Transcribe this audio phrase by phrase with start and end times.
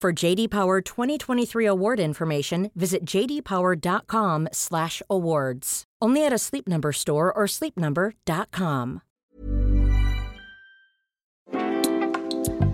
[0.00, 5.84] For JD Power 2023 award information, visit jdpower.com/awards.
[6.00, 9.02] Only at a Sleep Number store or sleepnumber.com.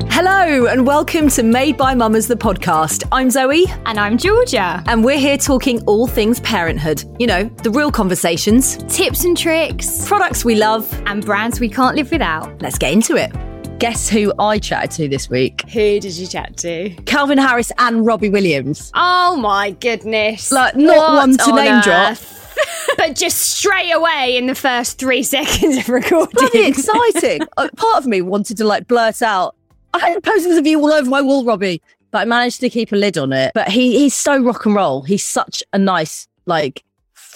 [0.09, 3.03] Hello and welcome to Made by Mamas, the podcast.
[3.11, 3.67] I'm Zoe.
[3.87, 4.85] And I'm Georgia.
[4.87, 7.03] And we're here talking all things parenthood.
[7.19, 10.89] You know, the real conversations, Tips and tricks, products we love.
[11.07, 12.63] and brands we can't live without.
[12.63, 13.33] Let's get into it.
[13.79, 15.69] Guess who I chatted to this week?
[15.69, 16.89] Who did you chat to?
[17.05, 18.91] Calvin Harris and Robbie Williams.
[18.95, 20.51] Oh my goodness.
[20.51, 22.17] Like, not What one to on name drop.
[22.97, 26.33] but just straight away in the first three seconds of recording.
[26.33, 27.43] Bloody exciting.
[27.59, 29.55] Uh, Part of me wanted to like blurt out,
[29.93, 31.83] I had posters of you all over my wall, Robbie.
[32.11, 33.53] But I managed to keep a lid on it.
[33.55, 35.03] But he he's so rock and roll.
[35.03, 36.83] He's such a nice, like,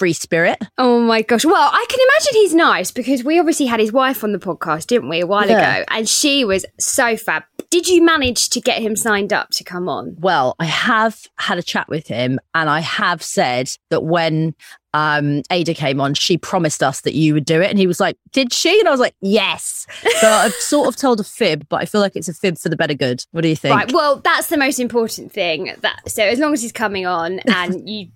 [0.00, 0.56] free spirit.
[0.78, 1.44] Oh my gosh.
[1.44, 4.86] Well, I can imagine he's nice because we obviously had his wife on the podcast,
[4.86, 5.76] didn't we, a while Yeah.
[5.76, 5.84] ago?
[5.88, 7.42] And she was so fab.
[7.68, 10.16] Did you manage to get him signed up to come on?
[10.18, 14.54] Well, I have had a chat with him and I have said that when
[14.92, 17.70] um Ayda came on, she promised us that you would do it.
[17.70, 18.78] And he was like, Did she?
[18.80, 19.86] And I was like, Yes.
[20.20, 22.68] So I've sort of told a fib, but I feel like it's a fib for
[22.68, 23.24] the better good.
[23.30, 23.74] What do you think?
[23.74, 23.92] Right.
[23.92, 25.74] Well, that's the most important thing.
[25.80, 28.08] That so as long as he's coming on and you,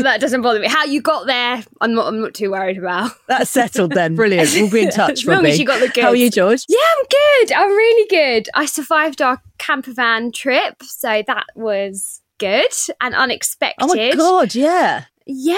[0.00, 0.68] that doesn't bother me.
[0.68, 2.06] How you got there, I'm not.
[2.08, 3.12] I'm not too worried about.
[3.26, 4.14] That's settled then.
[4.14, 4.50] Brilliant.
[4.52, 5.50] We'll be in touch, As long Robbie.
[5.50, 6.02] as you got the good.
[6.02, 6.64] How are you, George?
[6.68, 7.52] Yeah, I'm good.
[7.52, 8.48] I'm really good.
[8.54, 13.84] I survived our camper van trip, so that was good and unexpected.
[13.84, 15.04] Oh my god, yeah.
[15.30, 15.54] Yeah,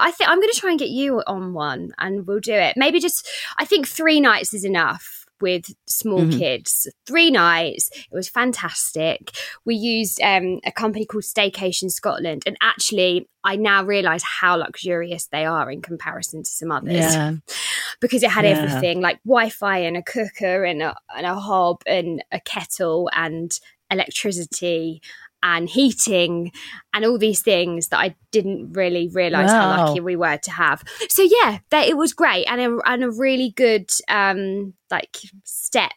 [0.00, 2.76] I think I'm going to try and get you on one, and we'll do it.
[2.78, 6.38] Maybe just, I think three nights is enough with small Mhm.
[6.38, 6.88] kids.
[7.06, 7.90] Three nights.
[7.92, 9.36] It was fantastic.
[9.66, 15.26] We used um, a company called Staycation Scotland, and actually, I now realise how luxurious
[15.26, 17.34] they are in comparison to some others Yeah.
[18.00, 18.52] because it had Yeah.
[18.62, 23.60] everything like Wi-Fi and a cooker and a, and a hob and a kettle and
[23.90, 25.00] electricity
[25.42, 26.50] and heating
[26.92, 30.82] and all these things that I didn't really realize how lucky we were to have.
[31.08, 35.92] So yeah, that it was great and a, and a really good um like step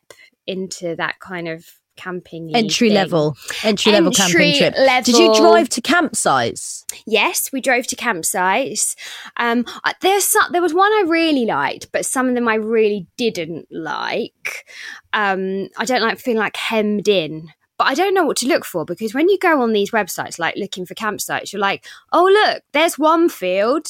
[0.46, 1.66] into that kind of
[2.00, 3.36] camping Entry level.
[3.64, 5.04] Entry level camping Entry trip.
[5.04, 6.86] Did you drive to campsites?
[7.06, 8.96] Yes, we drove to campsites.
[9.38, 9.66] Um,
[10.02, 13.68] there's some, there was one I really liked, but some of them I really didn't
[13.70, 14.66] like.
[15.12, 17.50] Um, I don't like feeling like hemmed in.
[17.80, 20.38] But I don't know what to look for because when you go on these websites,
[20.38, 23.88] like looking for campsites, you're like, oh look, there's one field.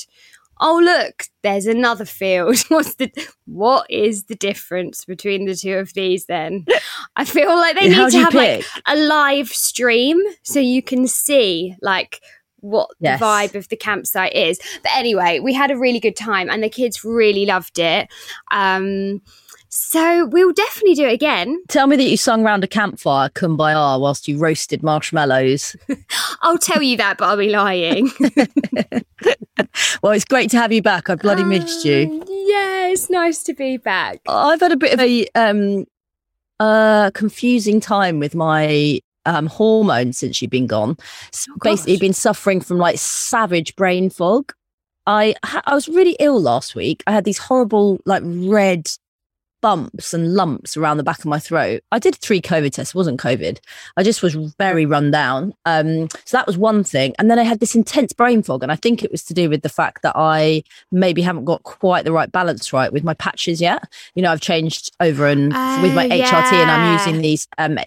[0.62, 2.60] Oh look, there's another field.
[2.68, 3.12] What's the
[3.46, 6.26] what is the difference between the two of these?
[6.28, 6.66] Then
[7.16, 11.08] I feel like they How need to have like a live stream so you can
[11.08, 12.22] see like
[12.62, 13.20] what Yes.
[13.20, 14.60] the vibe of the campsite is.
[14.84, 18.08] But anyway, we had a really good time and the kids really loved it.
[18.52, 19.22] Um,
[19.70, 21.62] so we'll definitely do it again.
[21.68, 25.76] Tell me that you sung round a campfire, Kumbaya, whilst you roasted marshmallows.
[26.42, 28.12] I'll tell you that, but I'll be lying.
[30.02, 31.10] Well, it's great to have you back.
[31.10, 32.24] I bloody missed you.
[32.28, 34.22] Yeah, it's nice to be back.
[34.28, 35.86] I've had a bit of a um
[36.60, 40.98] uh confusing time with my um hormones since you've been gone.
[41.50, 44.54] Oh, Basically been suffering from like savage brain fog.
[45.06, 47.04] I I was really ill last week.
[47.08, 48.90] I had these horrible like red
[49.62, 51.82] bumps and lumps around the back of my throat.
[51.92, 53.60] I did three COVID tests, it wasn't COVID.
[53.98, 55.54] I just was very run down.
[55.66, 57.14] Um, so that was one thing.
[57.20, 58.64] And then I had this intense brain fog.
[58.64, 61.64] And I think it was to do with the fact that I maybe haven't got
[61.64, 63.84] quite the right balance right with my patches yet.
[64.16, 65.48] You know, I've changed over and
[65.82, 67.78] with my Oh, HRT and I'm using these um,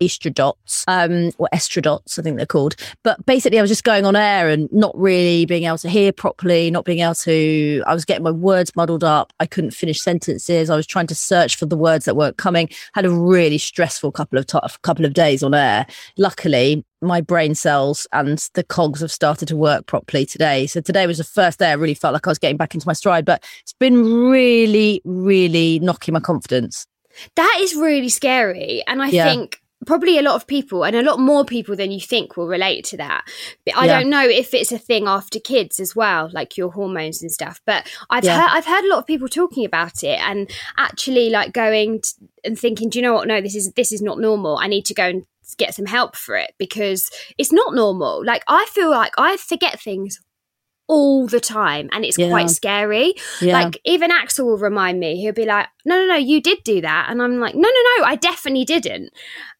[0.00, 2.76] Estradots um, or Estradots, I think they're called.
[3.02, 6.12] But basically, I was just going on air and not really being able to hear
[6.12, 9.32] properly, not being able to, I was getting my words muddled up.
[9.40, 10.70] I couldn't finish sentences.
[10.70, 12.68] I was trying to search for the words that weren't coming.
[12.94, 15.86] Had a really stressful couple of t- couple of days on air.
[16.18, 20.66] Luckily, my brain cells and the cogs have started to work properly today.
[20.66, 22.86] So today was the first day I really felt like I was getting back into
[22.86, 26.86] my stride, but it's been really, really knocking my confidence.
[27.36, 28.82] That is really scary.
[28.86, 29.24] And I Yeah.
[29.24, 32.46] think probably a lot of people and a lot more people than you think will
[32.46, 33.24] relate to that.
[33.64, 33.98] But I Yeah.
[34.00, 37.60] don't know if it's a thing after kids as well, like your hormones and stuff.
[37.64, 38.40] But I've Yeah.
[38.40, 42.10] heard I've heard a lot of people talking about it and actually like going t-
[42.44, 43.26] and thinking, do you know what?
[43.28, 44.58] No, this is this is not normal.
[44.58, 45.24] I need to go and
[45.58, 48.24] get some help for it because it's not normal.
[48.24, 50.20] Like I feel like I forget things
[50.90, 52.28] all the time and it's Yeah.
[52.28, 53.14] quite scary.
[53.40, 53.62] Yeah.
[53.62, 55.20] Like even Axel will remind me.
[55.20, 57.82] He'll be like, "No, no, no, you did do that," and I'm like, "No, no,
[57.98, 59.10] no, I definitely didn't."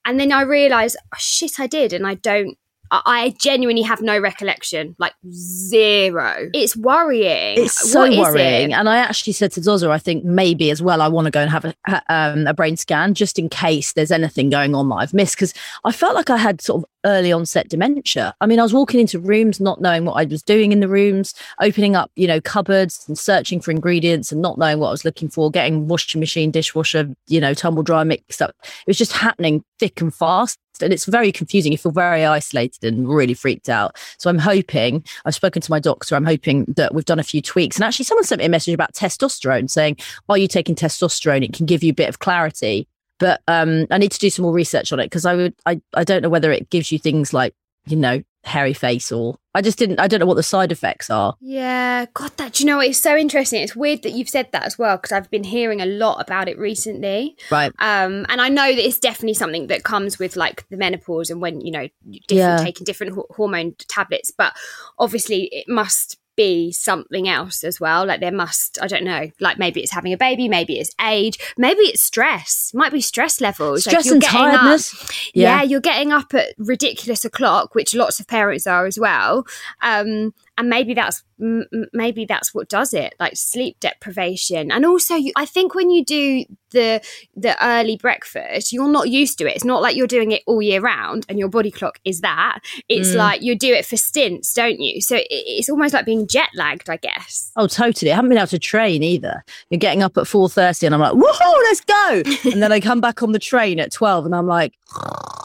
[0.05, 2.57] And then I realize, oh, shit, I did, and I don't.
[2.93, 6.51] I genuinely have no recollection, like zero.
[6.53, 7.59] It's worrying.
[7.59, 8.71] It's so worrying.
[8.73, 8.75] it?
[8.75, 11.41] And I actually said to Zoza, I think maybe as well, I want to go
[11.41, 11.75] and have a,
[12.09, 15.37] um, a brain scan just in case there's anything going on that I've missed.
[15.37, 15.55] Because
[15.85, 18.35] I felt like I had sort of early onset dementia.
[18.41, 20.89] I mean, I was walking into rooms, not knowing what I was doing in the
[20.89, 24.93] rooms, opening up, you know, cupboards and searching for ingredients and not knowing what I
[24.93, 28.55] was looking for, getting washing machine, dishwasher, you know, tumble dryer mixed up.
[28.63, 30.59] It was just happening thick and fast.
[30.83, 31.73] And it's very confusing.
[31.73, 33.99] You feel very isolated and really freaked out.
[34.19, 37.43] So I'm hoping, I've spoken to my doctor, I'm hoping that we've done a few
[37.43, 37.77] tweaks.
[37.77, 39.99] And actually, someone sent me a message about testosterone saying,
[40.31, 41.45] Are you taking testosterone?
[41.45, 42.89] It can give you a bit of clarity.
[43.21, 45.81] But um, I need to do some more research on it because I would, I,
[45.95, 47.55] I don't know whether it gives you things like,
[47.87, 51.11] you know, hairy face or I just didn't, I don't know what the side effects
[51.11, 51.35] are.
[51.41, 52.81] Yeah, God, that do you know?
[52.81, 53.63] It's so interesting.
[53.63, 56.49] It's weird that you've said that as well because I've been hearing a lot about
[56.49, 57.37] it recently.
[57.51, 57.71] Right.
[57.81, 61.43] Um, and I know that it's definitely something that comes with like the menopause and
[61.43, 61.89] when you know
[62.29, 62.57] different Yeah.
[62.65, 64.31] taking different ho- hormone tablets.
[64.31, 64.55] But
[64.99, 68.07] obviously, it must be something else as well.
[68.07, 71.39] Like there must, I don't know, like maybe it's having a baby, maybe it's age,
[71.59, 72.71] maybe it's stress.
[72.73, 73.87] Might be stress levels.
[73.87, 75.31] Like, Stress you're and getting up- tiredness.
[75.35, 75.57] yeah.
[75.57, 75.63] Yeah.
[75.63, 79.47] you're getting up at ridiculous o'clock, which lots of parents are as well.
[79.83, 84.71] Um, and maybe that's m- maybe that's what does it, like sleep deprivation.
[84.71, 87.01] And also, you, I think when you do the
[87.35, 89.57] the early breakfast, you're not used to it.
[89.57, 92.59] It's not like you're doing it all year round, and your body clock is that.
[92.89, 93.17] It's Mm.
[93.17, 95.01] like you do it for stints, don't you?
[95.01, 97.51] So it, it's almost like being jet lagged, I guess.
[97.57, 98.13] Oh, totally.
[98.13, 99.45] I haven't been able to train either.
[99.71, 102.23] You're getting up at 4.30 and I'm like, woohoo, let's go.
[102.53, 105.40] and then I come back on the train at 12 and I'm like, like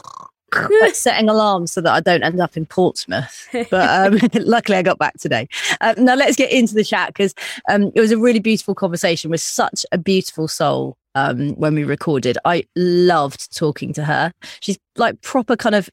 [0.92, 3.48] setting alarms so that I don't end up in Portsmouth.
[3.52, 3.72] But
[4.12, 5.48] um, luckily I got back today.
[5.80, 7.34] Uh, now let's get into the chat because
[7.68, 11.84] um, it was a really beautiful conversation with such a beautiful soul um, when we
[11.84, 12.38] recorded.
[12.44, 14.32] I loved talking to her.
[14.60, 15.90] She's like proper kind of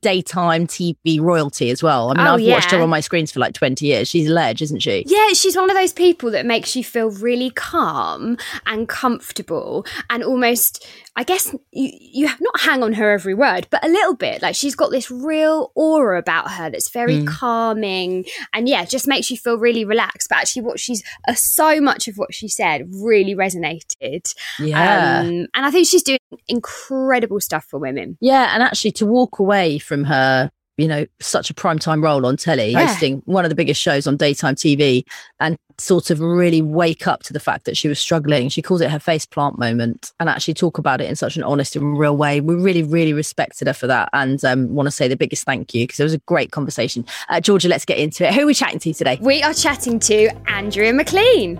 [0.00, 2.10] daytime TV royalty as well.
[2.10, 4.08] I mean, Oh, I've watched her on my screens for like 20 years.
[4.08, 5.04] She's a ledge, isn't she?
[5.06, 8.36] Yeah, she's one of those people that makes you feel really calm
[8.66, 10.86] and comfortable and almost,
[11.16, 14.40] I guess, you, you have not hang on her every word, but a little bit.
[14.42, 17.26] Like she's got this real aura about her that's very Mm.
[17.28, 20.28] calming and yeah, just makes you feel really relaxed.
[20.28, 24.34] But actually, what she's, uh, so much of what she said really resonated.
[24.58, 25.20] Yeah.
[25.20, 28.16] Um, and I think she's doing incredible stuff for women.
[28.20, 32.36] Yeah, and actually to walk away from her, you know, such a primetime role on
[32.36, 32.86] telly, Yeah.
[32.86, 35.04] hosting one of the biggest shows on daytime TV,
[35.40, 38.48] and sort of really wake up to the fact that she was struggling.
[38.48, 41.42] She calls it her face plant moment, and actually talk about it in such an
[41.42, 42.40] honest and real way.
[42.40, 45.74] We really, really respected her for that, and um, want to say the biggest thank
[45.74, 47.04] you because it was a great conversation.
[47.28, 48.34] Uh, Georgia, let's get into it.
[48.34, 49.18] Who are we chatting to today?
[49.20, 51.56] We are chatting to Andrea McLean.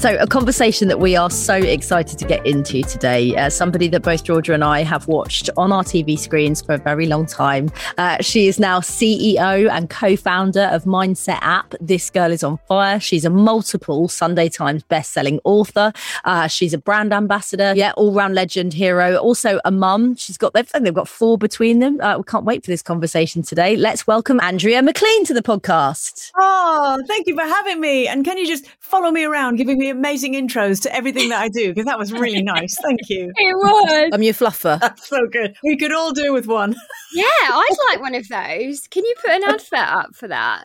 [0.00, 3.36] So, a conversation that we are so excited to get into today.
[3.36, 6.78] Uh, somebody that both Georgia and I have watched on our TV screens for a
[6.78, 7.70] very long time.
[7.98, 11.74] Uh, she is now CEO and co founder of Mindset App.
[11.82, 12.98] This girl is on fire.
[12.98, 15.92] She's a multiple Sunday Times best-selling author.
[16.24, 17.74] Uh, she's a brand ambassador.
[17.76, 19.16] Yeah, all round legend hero.
[19.16, 20.16] Also, a mum.
[20.16, 22.00] She's got, they've, they've got four between them.
[22.00, 23.76] Uh, we can't wait for this conversation today.
[23.76, 26.30] Let's welcome Andrea McLean to the podcast.
[26.38, 28.08] Oh, thank you for having me.
[28.08, 31.48] And can you just follow me around, giving me amazing intros to everything that I
[31.48, 31.68] do?
[31.68, 32.76] Because that was really nice.
[32.82, 33.32] Thank you.
[33.36, 34.10] It was.
[34.12, 34.80] I'm your fluffer.
[34.80, 35.56] That's so good.
[35.62, 36.74] We could all do with one.
[37.12, 38.86] Yeah, I'd like one of those.
[38.86, 40.64] Can you put an advert up for that?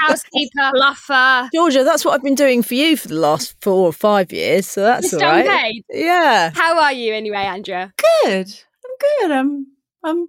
[0.00, 1.48] Housekeeper, fluffer.
[1.52, 4.68] Georgia, that's what I've been doing for you for the last four or five years,
[4.68, 5.48] so that's You're all right.
[5.48, 5.84] paid.
[5.90, 6.52] Yeah.
[6.54, 7.92] How are you anyway, Andrea?
[8.22, 8.54] Good.
[8.84, 9.30] I'm good.
[9.32, 9.66] I'm,
[10.04, 10.28] I'm,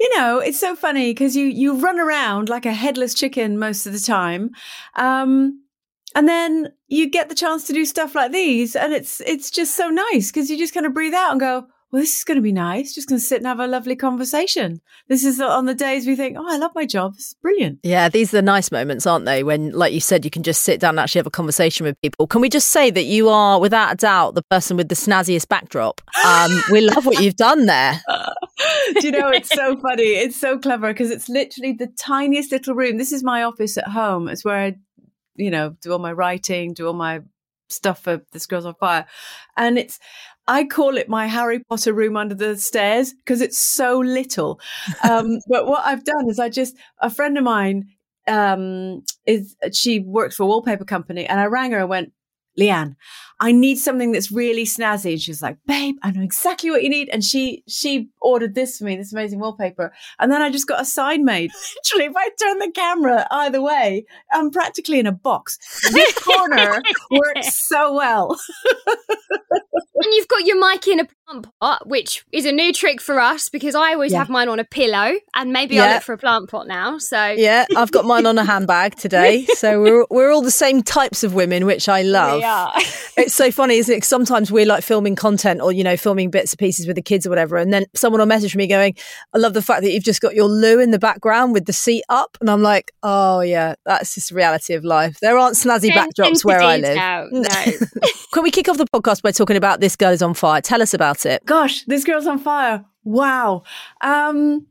[0.00, 3.84] you know, it's so funny because you, you run around like a headless chicken most
[3.84, 4.52] of the time.
[4.96, 5.62] Um,
[6.14, 9.76] and then you get the chance to do stuff like these and it's, it's just
[9.76, 12.34] so nice because you just kind of breathe out and go, well, this is going
[12.34, 12.92] to be nice.
[12.92, 14.80] Just going to sit and have a lovely conversation.
[15.08, 17.12] This is on the days we think, oh, I love my job.
[17.14, 17.78] It's brilliant.
[17.84, 19.44] Yeah, these are the nice moments, aren't they?
[19.44, 21.94] When, like you said, you can just sit down and actually have a conversation with
[22.02, 22.26] people.
[22.26, 25.46] Can we just say that you are, without a doubt, the person with the snazziest
[25.46, 26.00] backdrop?
[26.26, 28.02] Um, we love what you've done there.
[29.00, 30.02] Do you know, it's so funny.
[30.02, 32.96] It's so clever because it's literally the tiniest little room.
[32.96, 34.26] This is my office at home.
[34.26, 34.74] It's where I,
[35.36, 37.20] you know, do all my writing, do all my
[37.68, 39.06] stuff for This Girl's on Fire.
[39.56, 39.98] And it's,
[40.46, 44.60] I call it my Harry Potter room under the stairs because it's so little.
[45.08, 47.88] Um, but what I've done is I just, a friend of mine,
[48.26, 52.12] um, is she works for a wallpaper company and I rang her and went,
[52.58, 52.94] Leanne,
[53.40, 55.12] I need something that's really snazzy.
[55.12, 57.08] And she was like, babe, I know exactly what you need.
[57.10, 59.92] And she, she ordered this for me, this amazing wallpaper.
[60.18, 61.50] And then I just got a sign made.
[61.84, 65.58] Literally, if I turn the camera either way, I'm practically in a box.
[65.92, 68.38] This corner works so well.
[69.96, 73.18] and you've got your mic in a plant pot, which is a new trick for
[73.20, 74.18] us because I always Yeah.
[74.18, 75.84] have mine on a pillow, and maybe Yeah.
[75.84, 76.98] I'll look for a plant pot now.
[76.98, 79.46] So Yeah, I've got mine on a handbag today.
[79.54, 82.40] So we're we're all the same types of women, which I love.
[83.24, 83.26] We are.
[83.26, 84.00] It's so funny, isn't it?
[84.00, 87.02] 'Cause Sometimes we're like filming content or, you know, filming bits and pieces with the
[87.02, 87.56] kids or whatever.
[87.56, 88.94] And then someone will message me going,
[89.34, 91.72] I love the fact that you've just got your loo in the background with the
[91.72, 92.36] seat up.
[92.40, 95.18] And I'm like, oh, yeah, that's just the reality of life.
[95.20, 96.94] There aren't snazzy Attention backdrops where I live.
[96.94, 97.28] detail.
[97.32, 98.10] No.
[98.32, 100.60] Can we kick off the podcast by talking about This Girl is on Fire?
[100.60, 101.44] Tell us about it.
[101.46, 102.84] Gosh, this girl's on fire.
[103.04, 103.62] Wow.
[104.00, 104.66] Um,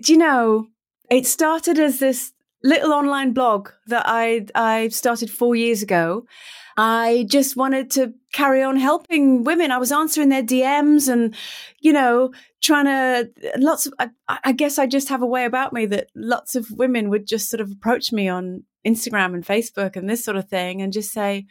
[0.00, 0.66] do you know,
[1.10, 2.32] it started as this
[2.64, 6.24] little online blog that I I started four years ago.
[6.80, 9.72] I just wanted to carry on helping women.
[9.72, 11.34] I was answering their DMs and,
[11.80, 12.30] you know,
[12.62, 13.94] trying to lots of.
[13.98, 17.26] I, I guess I just have a way about me that lots of women would
[17.26, 20.92] just sort of approach me on Instagram and Facebook and this sort of thing, and
[20.92, 21.46] just say,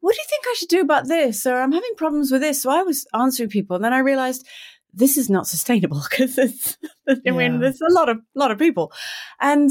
[0.00, 1.46] what do you think I should do about this?
[1.46, 2.60] Or I'm having problems with this.
[2.62, 3.76] So I was answering people.
[3.76, 4.46] And then I realized
[4.92, 6.76] this is not sustainable because it's,
[7.08, 7.58] I mean, Yeah.
[7.60, 8.92] there's a lot of, lot of people.
[9.40, 9.70] And,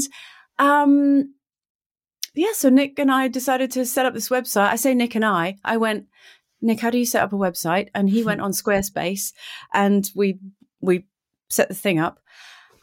[0.58, 1.34] um,
[2.36, 4.68] yeah, so Nick and I decided to set up this website.
[4.68, 6.06] I say Nick and I, I went,
[6.60, 7.88] Nick, how do you set up a website?
[7.94, 9.32] And he went on Squarespace
[9.72, 10.38] and we,
[10.80, 11.04] we
[11.48, 12.20] set the thing up.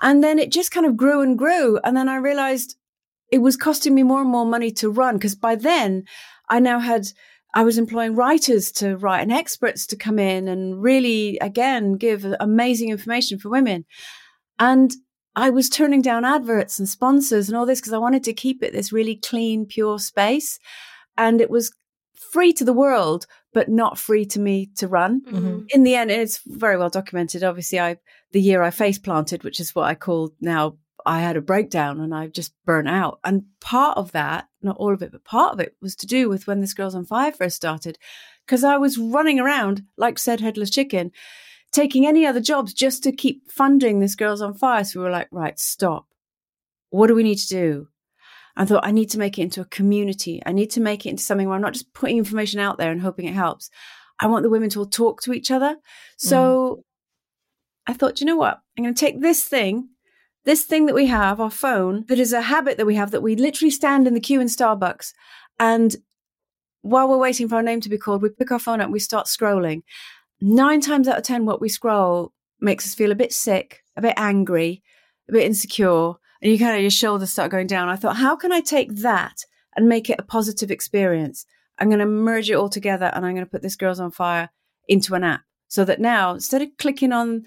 [0.02, 1.80] And then it just kind of grew and grew.
[1.84, 2.76] And then I realized
[3.32, 6.04] it was costing me more and more money to run because by then
[6.50, 7.08] I now had
[7.56, 12.26] I was employing writers to write and experts to come in and really again give
[12.40, 13.86] amazing information for women.
[14.60, 14.92] And
[15.36, 18.62] I was turning down adverts and sponsors and all this because I wanted to keep
[18.62, 20.60] it this really clean, pure space.
[21.18, 21.74] And it was
[22.14, 25.66] free to the world, but not free to me to run Mhm.
[25.70, 27.44] in the end, it's very well documented.
[27.44, 27.98] Obviously, I
[28.32, 32.00] the year I face planted, which is what I call now, I had a breakdown
[32.00, 33.20] and I just burnt out.
[33.24, 36.30] And part of that, not all of it, but part of it was to do
[36.30, 38.00] with when this Girls on Fire first started,
[38.46, 41.12] because I was running around like said headless chicken,
[41.74, 44.84] taking any other jobs just to keep funding this Girls on Fire.
[44.84, 46.08] So we were like, right, stop.
[46.90, 47.88] What do we need to do?
[48.56, 50.42] I thought I need to make it into a community.
[50.46, 52.92] I need to make it into something where I'm not just putting information out there
[52.92, 53.72] and hoping it helps.
[54.20, 55.78] I want the women to all talk to each other.
[56.18, 56.84] So mm.
[57.88, 58.62] I thought, you know what?
[58.78, 59.90] I'm going to take this thing,
[60.46, 63.24] this thing that we have, our phone, that is a habit that we have that
[63.24, 65.14] we literally stand in the queue in Starbucks.
[65.60, 65.96] And
[66.84, 68.94] while we're waiting for our name to be called, we pick our phone up and
[68.94, 69.82] we start scrolling.
[70.46, 74.02] Nine times out of 10, what we scroll makes us feel a bit sick, a
[74.02, 74.84] bit angry,
[75.30, 76.16] a bit insecure.
[76.42, 77.88] And you kind of, your shoulders start going down.
[77.88, 79.46] I thought, how can I take that
[79.78, 81.46] and make it a positive experience?
[81.80, 84.12] I'm going to merge it all together and I'm going to put this Girls on
[84.12, 84.50] Fire
[84.90, 87.46] into an app so that now instead of clicking on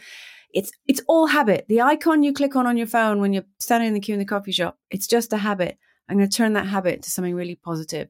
[0.54, 1.66] it's it's all habit.
[1.68, 4.18] The icon you click on on your phone when you're standing in the queue in
[4.18, 5.76] the coffee shop, it's just a habit.
[6.08, 8.08] I'm going to turn that habit to something really positive.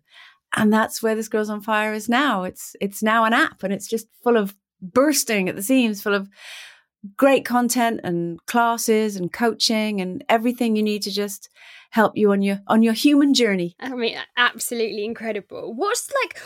[0.55, 2.45] And that's where this Girls on Fire is now.
[2.45, 6.15] It's it's now an app and it's just full of bursting at the seams, full
[6.15, 6.29] of
[7.17, 11.49] great content and classes and coaching and everything you need to just
[11.91, 13.77] help you on your on your human journey.
[13.81, 15.73] I mean, absolutely incredible.
[15.75, 16.41] What's like,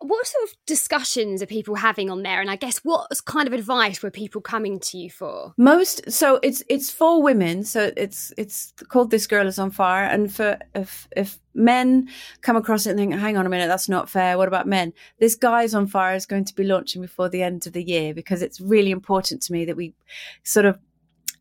[0.00, 2.40] what sort of discussions are people having on there?
[2.40, 5.54] And I guess what kind of advice were people coming to you for?
[5.56, 10.04] Most so it's it's for women, so it's it's called "This Girl Is on Fire,"
[10.04, 12.08] and for if if men
[12.40, 14.92] come across it and think, "Hang on a minute, that's not fair." What about men?
[15.20, 18.14] This guy's on fire is going to be launching before the end of the year
[18.14, 19.94] because it's really important to me that we
[20.42, 20.78] sort of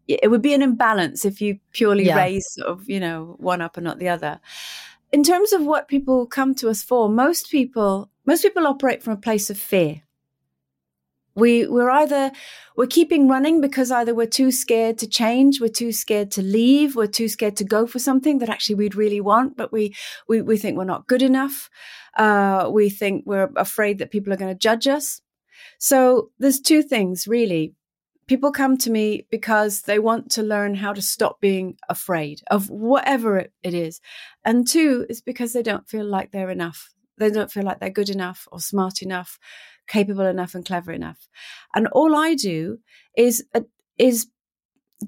[0.08, 2.18] it would be an imbalance if you purely Yeah.
[2.18, 4.40] raise sort of you know one up and not the other.
[5.12, 9.14] In terms of what people come to us for, most people most people operate from
[9.14, 10.04] a place of fear.
[11.34, 12.32] We we're either
[12.76, 16.96] we're keeping running because either we're too scared to change, we're too scared to leave,
[16.96, 19.96] we're too scared to go for something that actually we'd really want, but we
[20.28, 21.70] we, we think we're not good enough.
[22.18, 25.22] Uh, we think we're afraid that people are going to judge us.
[25.78, 27.76] So there's two things really.
[28.28, 32.70] People come to me because they want to learn how to stop being afraid of
[32.70, 34.02] whatever it, it is.
[34.44, 36.94] And two is because they don't feel like they're enough.
[37.18, 39.40] They don't feel like they're good enough or smart enough,
[39.88, 41.28] capable enough and clever enough.
[41.74, 42.80] And all I do
[43.16, 43.62] is, uh,
[43.98, 44.28] is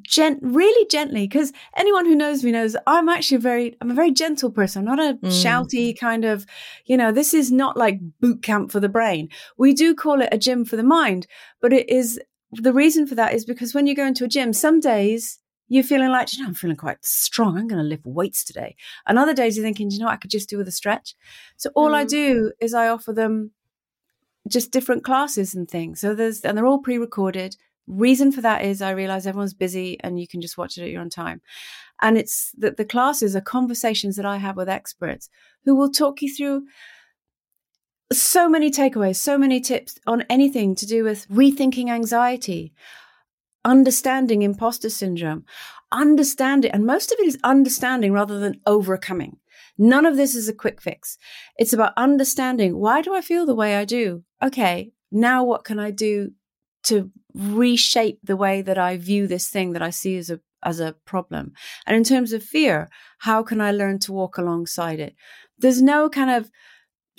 [0.03, 3.95] gent really gently because anyone who knows me knows I'm actually a very I'm a
[3.95, 4.87] very gentle person.
[4.87, 5.29] I'm not a mm.
[5.29, 6.45] shouty kind of,
[6.85, 9.29] you know, this is not like boot camp for the brain.
[9.57, 11.27] We do call it a gym for the mind,
[11.61, 12.19] but it is
[12.51, 15.39] the reason for that is because when you go into a gym, some days
[15.69, 17.57] you're feeling like, you know, I'm feeling quite strong.
[17.57, 18.75] I'm going to lift weights today.
[19.07, 21.15] And other days you're thinking, you know, I could just do with a stretch.
[21.57, 21.95] So all mm.
[21.95, 23.51] I do is I offer them
[24.47, 26.01] just different classes and things.
[26.01, 27.55] So there's, and they're all pre-recorded.
[27.87, 30.89] Reason for that is I realize everyone's busy and you can just watch it at
[30.89, 31.41] your own time.
[32.01, 35.29] And it's that the classes are conversations that I have with experts
[35.65, 36.63] who will talk you through
[38.11, 42.73] so many takeaways, so many tips on anything to do with rethinking anxiety,
[43.65, 45.45] understanding imposter syndrome,
[45.91, 49.37] understanding, and most of it is understanding rather than overcoming.
[49.77, 51.17] None of this is a quick fix.
[51.57, 54.23] It's about understanding why do I feel the way I do?
[54.41, 56.31] Okay, now what can I do
[56.83, 60.79] to reshape the way that I view this thing that I see as a as
[60.79, 61.53] a problem.
[61.85, 62.89] And in terms of fear,
[63.19, 65.15] how can I learn to walk alongside it?
[65.57, 66.51] There's no kind of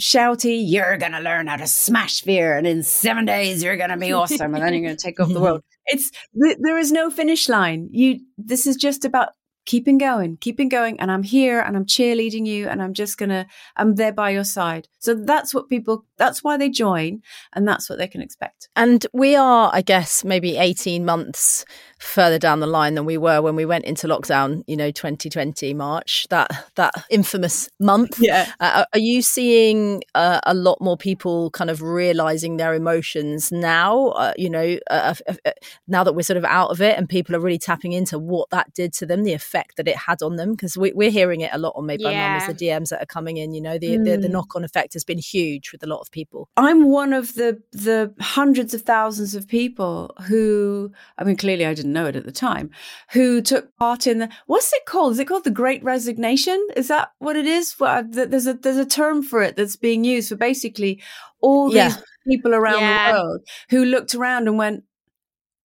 [0.00, 3.90] shouty, you're going to learn how to smash fear and in 7 days you're going
[3.90, 5.62] to be awesome and then you're going to take over the world.
[5.86, 7.88] It's there is no finish line.
[7.90, 9.30] You this is just about
[9.66, 10.98] keeping going, keeping going.
[11.00, 14.30] And I'm here and I'm cheerleading you and I'm just going to, I'm there by
[14.30, 14.88] your side.
[15.00, 17.22] So that's what people, that's why they join
[17.54, 18.68] and that's what they can expect.
[18.76, 21.64] And we are, I guess, maybe 18 months
[21.98, 25.74] further down the line than we were when we went into lockdown, you know, 2020
[25.74, 28.18] March, that that infamous month.
[28.20, 28.50] Yeah.
[28.58, 34.08] Uh, are you seeing uh, a lot more people kind of realizing their emotions now,
[34.08, 35.50] uh, you know, uh, uh, uh,
[35.88, 38.48] now that we're sort of out of it and people are really tapping into what
[38.50, 40.52] that did to them, the effect that it had on them?
[40.52, 42.38] Because we, are hearing it a lot on Made by yeah.
[42.38, 44.04] Mum, the DMs that are coming in, you know, the, mm.
[44.04, 44.32] the, the mm.
[44.32, 46.48] knock on effect has been huge with a lot of people.
[46.56, 51.74] I'm one of the, the hundreds of thousands of people who, I mean, clearly I
[51.74, 52.70] didn't know it at the time,
[53.12, 55.12] who took part in the what's it called?
[55.12, 56.66] Is it called the Great Resignation?
[56.76, 57.74] Is that what it is?
[57.78, 61.00] Well, there's a there's a term for it that's being used for basically
[61.40, 61.88] all yeah.
[61.88, 63.12] these people around yeah.
[63.12, 64.84] the world who looked around and went,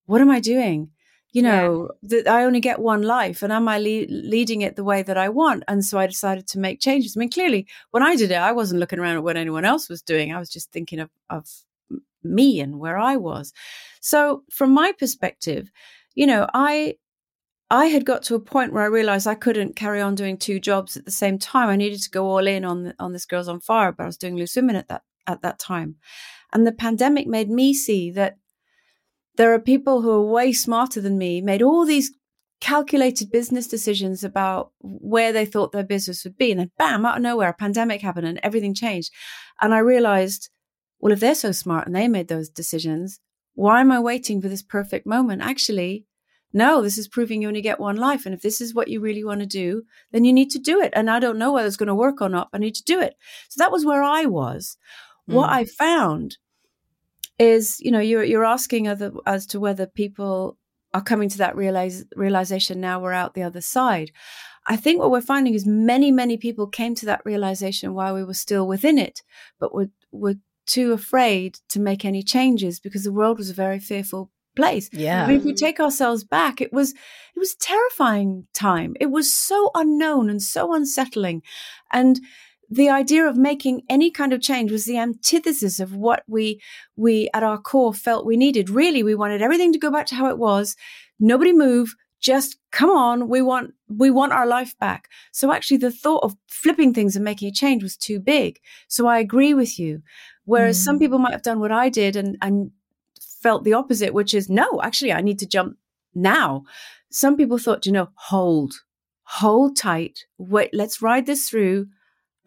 [0.06, 0.92] "What am I doing?"
[1.36, 2.22] You know, yeah.
[2.24, 5.18] that I only get one life, and am I le- leading it the way that
[5.18, 5.64] I want?
[5.68, 7.16] And so I decided to make changes.
[7.16, 9.90] I mean, clearly, when I did it, I wasn't looking around at what anyone else
[9.90, 10.34] was doing.
[10.34, 11.50] I was just thinking of of
[12.24, 13.52] me and where I was.
[14.00, 15.70] So, from my perspective,
[16.16, 16.96] you know, I
[17.70, 20.62] I had got to a point where I realized I couldn't carry on doing two
[20.62, 21.68] jobs at the same time.
[21.68, 24.18] I needed to go all in on on this Girls on Fire, but I was
[24.18, 25.98] doing loose women at that at that time.
[26.54, 28.38] And the pandemic made me see that
[29.38, 32.12] there are people who are way smarter than me, made all these
[32.62, 36.52] calculated business decisions about where they thought their business would be.
[36.52, 39.12] And then bam, out of nowhere, a pandemic happened and everything changed.
[39.62, 40.50] And I realized,
[41.00, 43.20] well, if they're so smart and they made those decisions,
[43.54, 45.42] why am I waiting for this perfect moment?
[45.42, 46.06] Actually,
[46.54, 48.26] no, this is proving you only get one life.
[48.26, 50.80] And if this is what you really want to do, then you need to do
[50.80, 50.94] it.
[50.96, 52.50] And I don't know whether it's going to work or not.
[52.54, 53.16] I need to do it.
[53.50, 54.78] So that was where I was.
[55.30, 55.34] Mm.
[55.34, 56.38] What I found
[57.40, 60.58] is, you know, you're, you're asking other, as to whether people
[60.94, 64.12] are coming to that realize, realization now we're out the other side.
[64.68, 68.24] I think what we're finding is many, many people came to that realization while we
[68.24, 69.22] were still within it,
[69.60, 73.80] but were, were too afraid to make any changes because the world was a very
[73.80, 74.90] fearful place.
[74.92, 75.26] Yeah.
[75.26, 78.96] I mean, if we take ourselves back, it was it was terrifying time.
[79.00, 81.44] It was so unknown and so unsettling.
[81.92, 82.20] And
[82.70, 86.62] the idea of making any kind of change was the antithesis of what we
[86.96, 88.70] we at our core felt we needed.
[88.70, 90.76] Really, we wanted everything to go back to how it was.
[91.20, 91.96] Nobody move.
[92.22, 93.30] Just come on.
[93.30, 95.10] We want we want our life back.
[95.32, 98.60] So actually, the thought of flipping things and making a change was too big.
[98.88, 100.02] So I agree with you.
[100.46, 100.84] Whereas mm.
[100.84, 102.72] some people might have done what I did and, and
[103.20, 105.78] felt the opposite, which is no, actually, I need to jump
[106.14, 106.64] now.
[107.12, 108.74] Some people thought, you know, hold,
[109.24, 111.88] hold tight, wait, let's ride this through.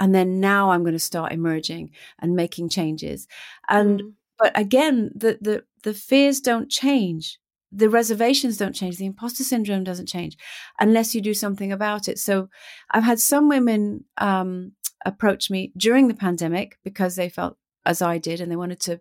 [0.00, 3.26] And then now I'm going to start emerging and making changes.
[3.68, 4.12] And, mm.
[4.38, 7.38] but again, the, the, the fears don't change.
[7.70, 8.96] The reservations don't change.
[8.96, 10.38] The imposter syndrome doesn't change
[10.80, 12.18] unless you do something about it.
[12.18, 12.48] So
[12.90, 14.72] I've had some women, um,
[15.04, 17.56] approach me during the pandemic because they felt
[17.86, 19.00] as I did, and they wanted to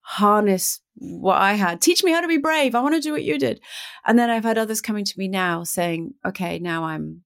[0.00, 1.80] harness what I had.
[1.80, 2.74] Teach me how to be brave.
[2.74, 3.60] I want to do what you did.
[4.06, 7.22] And then I've had others coming to me now saying, okay, now I'm,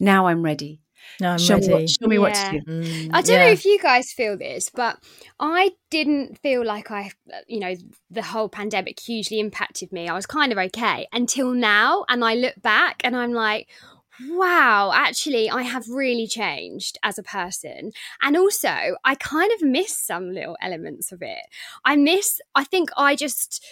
[0.00, 0.80] now I'm ready.
[1.20, 1.82] No, I'm show me, ready.
[1.82, 2.60] what, show me what to do.
[2.60, 3.46] Mm, I don't yeah.
[3.46, 4.98] know if you guys feel this, but
[5.38, 7.12] I didn't feel like I,
[7.46, 7.74] you know,
[8.10, 10.08] the whole pandemic hugely impacted me.
[10.08, 12.04] I was kind of okay until now.
[12.08, 13.68] And I look back and I'm like,
[14.28, 17.92] wow, actually, I have really changed as a person.
[18.20, 21.44] And also, I kind of miss some little elements of it.
[21.84, 23.64] I miss, I think I just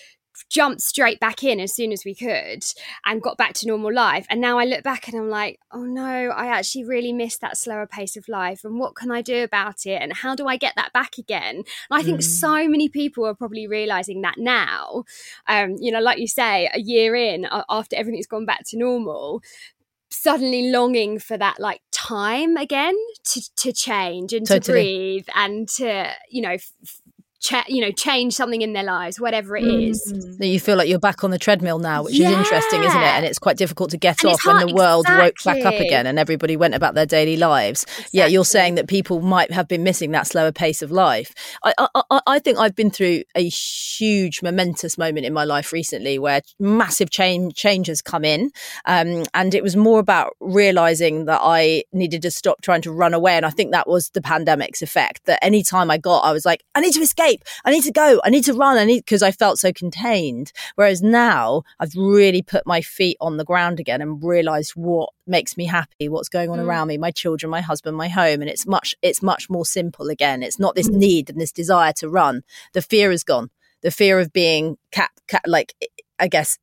[0.49, 2.65] jumped straight back in as soon as we could
[3.05, 4.27] and got back to normal life.
[4.31, 7.57] And now I look back and I'm like, oh no, I actually really miss that
[7.57, 8.65] slower pace of life.
[8.65, 10.01] And what can I do about it?
[10.01, 11.57] And how do I get that back again?
[11.57, 15.05] And I think so many people are probably realizing that now.
[15.47, 19.43] Um, you know, like you say, a year in after everything's gone back to normal.
[20.11, 26.11] Suddenly longing for that like time again to to change and to breathe and to
[26.29, 26.73] you know f-
[27.41, 30.01] cha- you know change something in their lives, whatever it is.
[30.39, 33.05] that you feel like you're back on the treadmill now, which is interesting, isn't it?
[33.05, 36.07] And it's quite difficult to get And off when the world woke back up again
[36.07, 37.85] and everybody went about their daily lives.
[38.13, 41.35] Yeah, you're saying that people might have been missing that slower pace of life.
[41.65, 45.73] I, I, I- I think I've been through a huge, momentous moment in my life
[45.73, 48.51] recently where massive change change has come in,
[48.85, 53.15] um, and it was more about realizing that I needed to stop trying to run
[53.15, 53.37] away.
[53.37, 55.25] And I think that was the pandemic's effect.
[55.27, 57.30] That any time I got, I was like, I need to escape,
[57.65, 60.53] I need to go, I need to run, I need because I felt so contained.
[60.75, 65.57] Whereas now I've really put my feet on the ground again and realized what makes
[65.57, 66.65] me happy, what's going on Mm.
[66.65, 70.09] around me, my children, my husband, my home, and it's much it's much more simple
[70.09, 70.43] again.
[70.43, 72.43] It's not this need and this desire to run.
[72.73, 73.51] The fear is gone.
[73.83, 75.75] The fear of being cap, cap like
[76.19, 76.59] I guess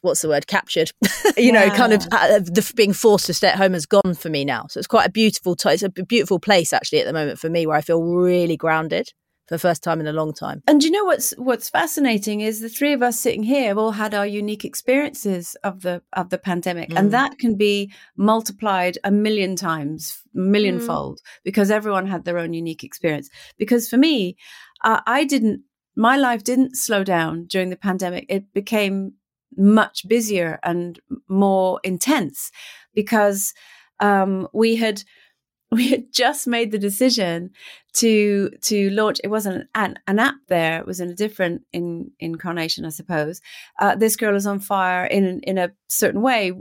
[0.00, 0.90] what's the word captured
[1.36, 4.28] you know kind of uh, the being forced to stay at home has gone for
[4.28, 7.12] me now so it's quite a beautiful t- it's a beautiful place actually at the
[7.12, 9.12] moment for me where i feel really grounded
[9.46, 12.60] for the first time in a long time And you know what's what's fascinating is
[12.60, 16.30] the three of us sitting here have all had our unique experiences of the of
[16.30, 16.98] the pandemic, Mm.
[16.98, 22.84] and that can be multiplied a million times, millionfold, because everyone had their own unique
[22.84, 23.28] experience.
[23.58, 24.36] Because for me,
[24.84, 25.62] uh, I didn't,
[25.96, 28.26] my life didn't slow down during the pandemic.
[28.28, 29.12] It became
[29.56, 32.50] much busier and more intense
[32.94, 33.52] because
[34.00, 35.02] um, we had
[35.72, 37.50] we had just made the decision
[37.94, 42.10] to to launch it wasn't an, an app there it was in a different in,
[42.20, 43.40] incarnation i suppose.
[43.80, 46.52] Uh, this girl is on fire in in a certain way.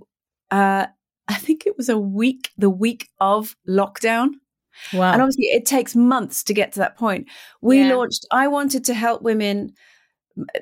[0.50, 0.86] Uh,
[1.28, 4.30] i think it was a week the week of lockdown.
[4.94, 5.12] Wow.
[5.14, 7.28] And obviously it takes months to get to that point.
[7.62, 7.94] We Yeah.
[7.96, 9.74] launched i wanted to help women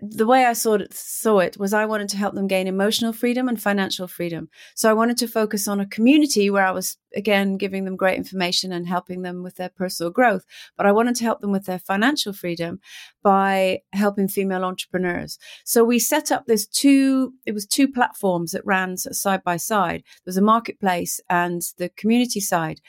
[0.01, 3.13] the way I saw it, saw it was I wanted to help them gain emotional
[3.13, 4.49] freedom and financial freedom.
[4.75, 8.17] So I wanted to focus on a community where I was again giving them great
[8.17, 10.45] information and helping them with their personal growth.
[10.77, 12.79] But I wanted to help them with their financial freedom
[13.23, 15.37] by helping female entrepreneurs.
[15.65, 20.01] So we set up this two, it was two platforms that ran side by side.
[20.01, 22.81] There was a marketplace and the community side.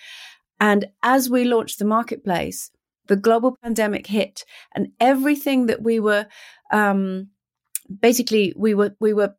[0.61, 2.71] And as we launched the marketplace,
[3.11, 4.45] the global pandemic hit
[4.75, 6.27] and everything that we were
[6.73, 7.29] um,
[8.01, 9.35] basically we were we were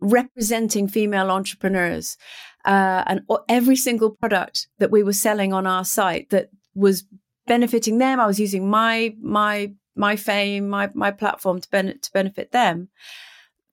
[0.00, 2.18] representing female entrepreneurs
[2.64, 7.04] uh, and every single product that we were selling on our site that was
[7.46, 12.10] benefiting them i was using my my my fame my my platform to, ben- to
[12.12, 12.88] benefit them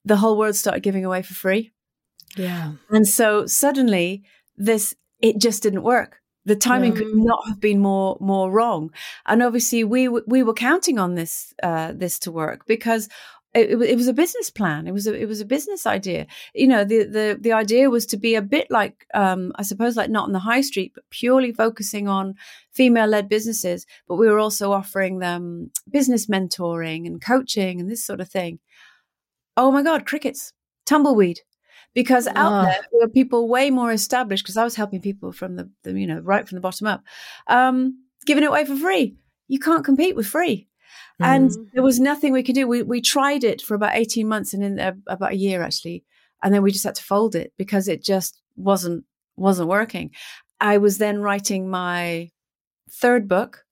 [0.06, 1.72] the whole world started giving away for free
[2.38, 4.24] yeah and so suddenly
[4.56, 6.20] this it just didn't work.
[6.46, 8.92] The timing could not have been more more wrong.
[9.26, 13.08] And obviously we we were counting on this uh, this to work because
[13.54, 14.88] it, it it was a business plan.
[14.88, 16.28] It was a it was a business idea.
[16.54, 19.96] You know, the the the idea was to be a bit like um, I suppose
[19.96, 22.36] like not on the high street, but purely focusing on
[22.72, 23.86] female led businesses.
[24.08, 28.60] But we were also offering them business mentoring and coaching and this sort of thing.
[29.56, 30.52] Oh my God, crickets,
[30.86, 31.42] tumbleweed
[31.94, 32.66] because out Ah.
[32.66, 36.08] there were people way more established because I was helping people from the, the you
[36.08, 37.04] know right from the bottom up,
[37.48, 39.16] um, giving it away for free.
[39.48, 40.68] You can't compete with free,
[41.20, 42.68] and there was nothing we could do.
[42.68, 46.04] We we tried it for about eighteen months and in uh, about a year actually,
[46.42, 50.12] and then we just had to fold it because it just wasn't wasn't working.
[50.62, 52.32] I was then writing my
[52.90, 53.66] third book.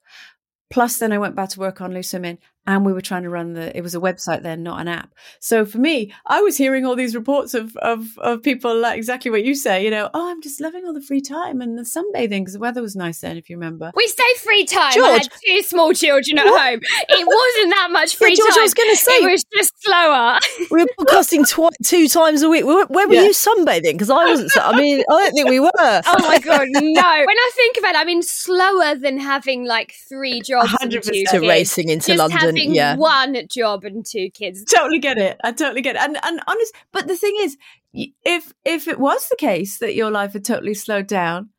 [0.70, 3.30] Plus, then I went back to work on Loose Women, and we were trying to
[3.30, 3.76] run the.
[3.76, 5.10] It was a website then, not an app.
[5.40, 9.32] So for me, I was hearing all these reports of of of people like exactly
[9.32, 9.84] what you say.
[9.84, 12.60] You know, oh, I'm just loving all the free time and the sunbathing because the
[12.60, 13.92] weather was nice then, if you remember.
[13.96, 14.94] We say free time.
[15.04, 16.80] I had two small children at home.
[17.10, 20.38] It wasn't that much free George, I was gonna say- it was just slower.
[20.72, 23.24] we were podcasting twi- two times a week where, where were Yeah.
[23.24, 26.68] you sunbathing because i wasn't i mean i don't think we were Oh my god,
[26.72, 26.82] no!
[27.32, 31.30] When I think about it, I mean, slower than having like three jobs 100%.
[31.32, 34.64] to racing into Just london having yeah one job and two kids.
[34.66, 35.38] totally get it.
[35.44, 36.02] I totally get it.
[36.02, 37.58] And and honest, but the thing is,
[37.94, 41.50] if if it was the case that your life had totally slowed down,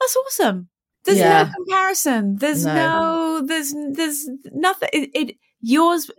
[0.00, 0.68] that's awesome.
[1.04, 1.44] There's Yeah.
[1.44, 2.36] no comparison.
[2.36, 2.74] There's No.
[2.74, 4.88] no, there's there's nothing.
[4.92, 6.10] It, it yours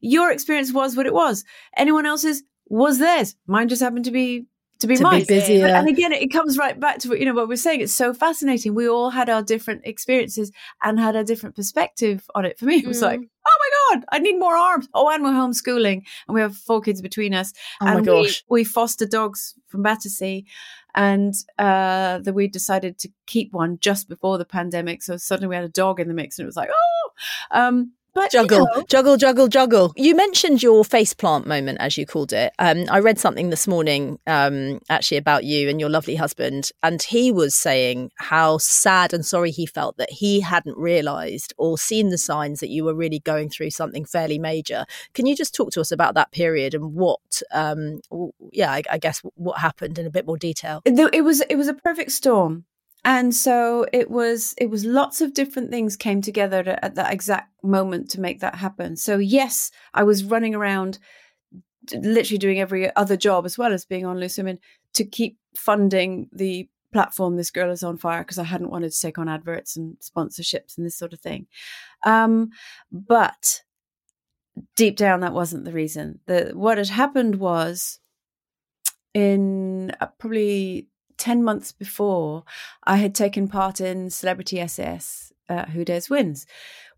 [0.00, 1.44] your experience was what it was.
[1.76, 3.34] Anyone else's was theirs.
[3.46, 4.46] Mine just happened to be
[4.82, 5.24] to be To be mine.
[5.26, 5.66] busier.
[5.66, 7.80] And again, it comes right back to what you know what we're saying.
[7.80, 8.74] It's so fascinating.
[8.74, 10.52] We all had our different experiences
[10.84, 12.58] and had a different perspective on it.
[12.58, 13.02] For me, it was Mm.
[13.02, 14.88] like, oh my god, I need more arms.
[14.94, 17.52] Oh, and we're homeschooling, and we have four kids between us.
[17.80, 18.44] Oh my and gosh.
[18.48, 20.44] we, we foster dogs from Battersea,
[20.94, 25.02] and uh, that we decided to keep one just before the pandemic.
[25.02, 27.10] So suddenly we had a dog in the mix, and it was like, oh,
[27.50, 29.92] um, but you Juggle, know, juggle, juggle, juggle.
[29.96, 32.52] You mentioned your faceplant moment, as you called it.
[32.58, 37.02] Um, I read something this morning, um, actually about you and your lovely husband, and
[37.02, 42.10] he was saying how sad and sorry he felt that he hadn't realised or seen
[42.10, 44.84] the signs that you were really going through something fairly major.
[45.14, 48.00] Can you just talk to us about that period and what, um,
[48.52, 50.82] yeah, I, I guess what happened in a bit more detail?
[50.84, 52.64] it was it was a perfect storm
[53.04, 57.12] and so it was it was lots of different things came together to, at that
[57.12, 58.96] exact moment to make that happen.
[58.96, 60.98] So yes i was running around
[61.94, 64.58] literally doing every other job as well as being on loose women
[64.94, 69.00] to keep funding the platform this girl is on fire because i hadn't wanted to
[69.00, 71.46] take on adverts and sponsorships and this sort of thing.
[72.04, 72.50] Um
[72.90, 73.62] but
[74.76, 76.20] deep down that wasn't the reason.
[76.26, 77.98] The what had happened was
[79.14, 80.88] in uh, probably
[81.18, 82.44] 10 months before,
[82.84, 86.46] I had taken part in Celebrity SS uh, Who Dares Wins.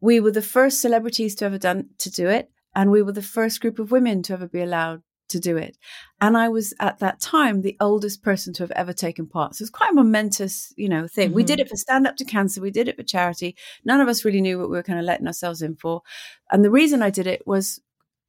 [0.01, 3.23] We were the first celebrities to ever done to do it, and we were the
[3.23, 5.77] first group of women to ever be allowed to do it.
[6.21, 9.55] And I was at that time the oldest person to have ever taken part.
[9.55, 11.33] So it's quite a momentous, you know, thing.
[11.33, 12.61] We did it for Stand Up to Cancer.
[12.61, 13.57] We did it for charity.
[13.85, 16.03] None of us really knew what we were kind of letting ourselves in for.
[16.51, 17.81] And the reason I did it was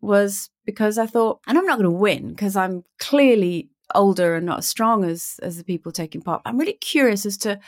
[0.01, 4.45] was because I thought, and I'm not going to win because I'm clearly older and
[4.45, 6.41] not as strong as as the people taking part.
[6.45, 7.59] I'm really curious as to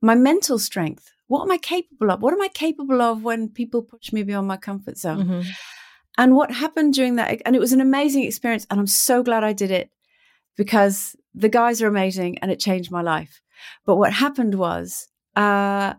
[0.00, 1.10] my mental strength.
[1.26, 2.22] What am I capable of?
[2.22, 5.26] What am I capable of when people push me beyond my comfort zone?
[5.26, 5.46] Mhm.
[6.18, 9.44] And what happened during that, and it was an amazing experience, and I'm so glad
[9.44, 9.90] I did it
[10.56, 13.40] because the guys are amazing and it changed my life.
[13.86, 15.94] But what happened was, uh,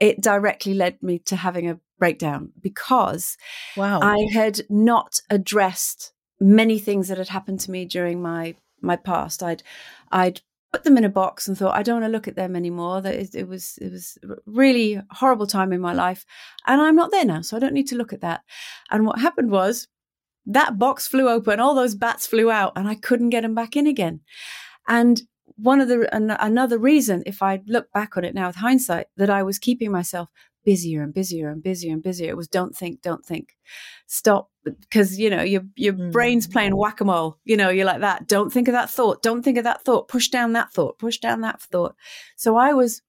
[0.00, 3.36] it directly led me to having a breakdown because
[3.76, 4.00] Wow.
[4.02, 6.13] I had not addressed
[6.44, 9.42] many things that had happened to me during my my past.
[9.42, 9.62] I'd
[10.12, 12.54] I'd put them in a box and thought I don't want to look at them
[12.54, 13.00] anymore.
[13.00, 16.26] That it, it was it was really horrible time in my life,
[16.66, 18.42] and I'm not there now, so I don't need to look at that.
[18.90, 19.88] And what happened was
[20.46, 23.76] that box flew open, all those bats flew out, and I couldn't get them back
[23.76, 24.20] in again.
[24.86, 25.22] And
[25.56, 29.06] one of the an, another reason, if I look back on it now with hindsight,
[29.16, 30.28] that I was keeping myself
[30.64, 32.28] busier and busier and busier and busier.
[32.30, 33.56] It was don't think, don't think,
[34.06, 36.12] stop, because you know your your Mm.
[36.12, 37.38] brain's playing whack a mole.
[37.44, 38.26] You know, you're like that.
[38.28, 39.22] Don't think of that thought.
[39.22, 40.08] Don't think of that thought.
[40.08, 40.98] Push down that thought.
[40.98, 41.94] Push down that thought.
[42.36, 43.02] So I was.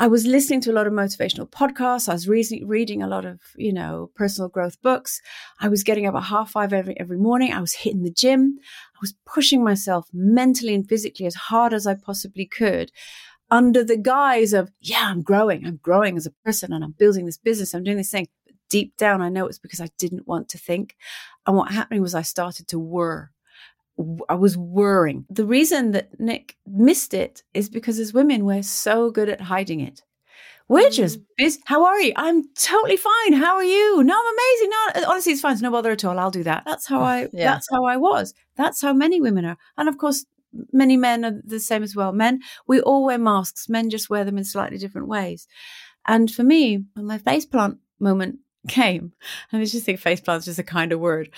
[0.00, 2.08] I was listening to a lot of motivational podcasts.
[2.08, 5.20] I was re- reading a lot of, you know, personal growth books.
[5.58, 7.52] I was getting up at half five every every morning.
[7.52, 8.58] I was hitting the gym.
[8.94, 12.92] I was pushing myself mentally and physically as hard as I possibly could
[13.50, 15.66] under the guise of, yeah, I'm growing.
[15.66, 17.74] I'm growing as a person and I'm building this business.
[17.74, 18.28] I'm doing this thing.
[18.46, 20.96] But deep down, I know it's because I didn't want to think.
[21.46, 23.30] And what happened was I started to whir.
[24.28, 25.26] I was whirring.
[25.28, 29.80] The reason that Nick missed it is because as women, we're so good at hiding
[29.80, 30.02] it.
[30.68, 31.24] We're just mm.
[31.36, 31.60] busy.
[31.64, 32.12] How are you?
[32.14, 33.32] I'm totally fine.
[33.32, 34.02] How are you?
[34.04, 34.70] No, I'm amazing.
[34.70, 35.54] No, uh, honestly, it's fine.
[35.54, 36.18] It's no bother at all.
[36.18, 36.64] I'll do that.
[36.66, 37.28] That's how oh, I.
[37.32, 37.52] Yeah.
[37.52, 38.34] That's how I was.
[38.56, 40.26] That's how many women are, and of course,
[40.72, 42.12] many men are the same as well.
[42.12, 43.68] Men, we all wear masks.
[43.68, 45.46] Men just wear them in slightly different ways.
[46.06, 49.12] And for me, when my faceplant moment came,
[49.52, 51.30] and I just think faceplant is just a kind of word.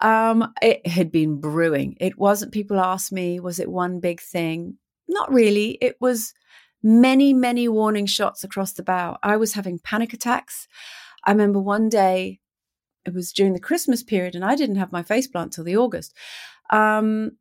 [0.00, 1.96] Um, it had been brewing.
[2.00, 2.52] It wasn't.
[2.52, 4.76] People asked me, was it one big thing?
[5.08, 5.78] Not really.
[5.80, 6.34] It was
[6.82, 9.18] many, many warning shots across the bow.
[9.22, 10.68] I was having panic attacks.
[11.24, 12.40] I remember one day,
[13.04, 16.14] it was during the Christmas period, and I didn't have my faceplant till the August.
[16.70, 17.32] Um,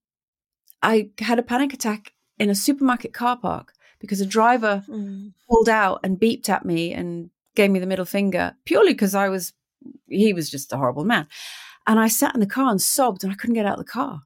[0.81, 4.83] I had a panic attack in a supermarket car park because a driver
[5.49, 9.29] pulled out and beeped at me and gave me the middle finger purely because I
[9.29, 9.53] was,
[10.07, 11.27] he was just a horrible man.
[11.87, 13.91] And I sat in the car and sobbed and I couldn't get out of the
[13.91, 14.21] car.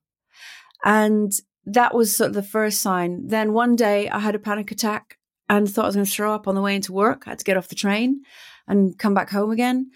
[0.83, 1.31] And
[1.65, 3.27] that was sort of the first sign.
[3.27, 6.33] Then one day I had a panic attack and thought I was going to throw
[6.33, 7.23] up on the way into work.
[7.25, 8.23] I had to get off the train
[8.67, 9.91] and come back home again.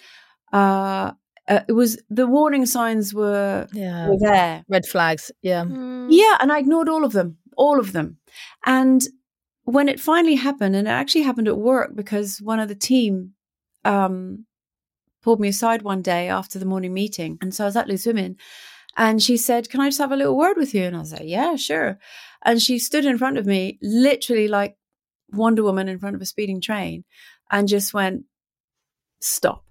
[0.53, 1.13] Uh,
[1.47, 4.09] uh, it was the warning signs were, yeah.
[4.09, 4.63] were there.
[4.67, 5.31] Red flags.
[5.41, 5.63] Yeah.
[5.63, 6.07] Mm.
[6.09, 8.17] Yeah, and I ignored all of them, all of them.
[8.65, 9.03] And
[9.63, 13.33] when it finally happened, and it actually happened at work because one of the team
[13.83, 14.45] um,
[15.21, 17.37] pulled me aside one day after the morning meeting.
[17.41, 18.37] And so I was at Loose Women,
[18.97, 20.83] and she said, Can I just have a little word with you?
[20.83, 21.99] And I was like, Yeah, sure.
[22.43, 24.77] And she stood in front of me, literally like
[25.31, 27.03] Wonder Woman in front of a speeding train
[27.51, 28.23] and just went,
[29.19, 29.64] stop.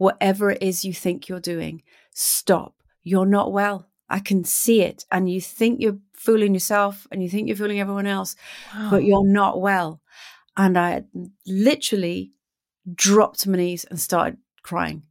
[0.00, 1.82] Whatever it is you think you're doing,
[2.14, 2.72] stop.
[3.02, 3.86] You're not well.
[4.08, 5.04] I can see it.
[5.12, 8.34] And you think you're fooling yourself and you think you're fooling everyone else,
[8.74, 8.88] wow.
[8.90, 10.00] but you're not well.
[10.56, 11.04] And I
[11.46, 12.32] literally
[12.94, 15.02] dropped to my knees and started crying.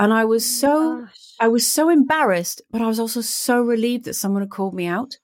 [0.00, 1.34] And I was oh so, Gosh.
[1.38, 4.86] I was so embarrassed, but I was also so relieved that someone had called me
[4.86, 5.16] out.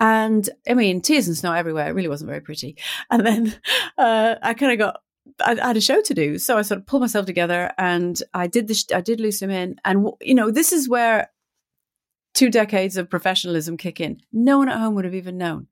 [0.00, 1.88] And I mean, tears and snow everywhere.
[1.88, 2.76] It really wasn't very pretty.
[3.12, 3.54] And then
[3.96, 5.03] uh, I kind of got
[5.40, 8.46] I, had a show to do, so I sort of pulled myself together and I
[8.46, 8.84] did this.
[8.94, 11.30] I did Loose Women, and you know, this is where
[12.34, 14.20] two decades of professionalism kick in.
[14.32, 15.68] No one at home would have even known.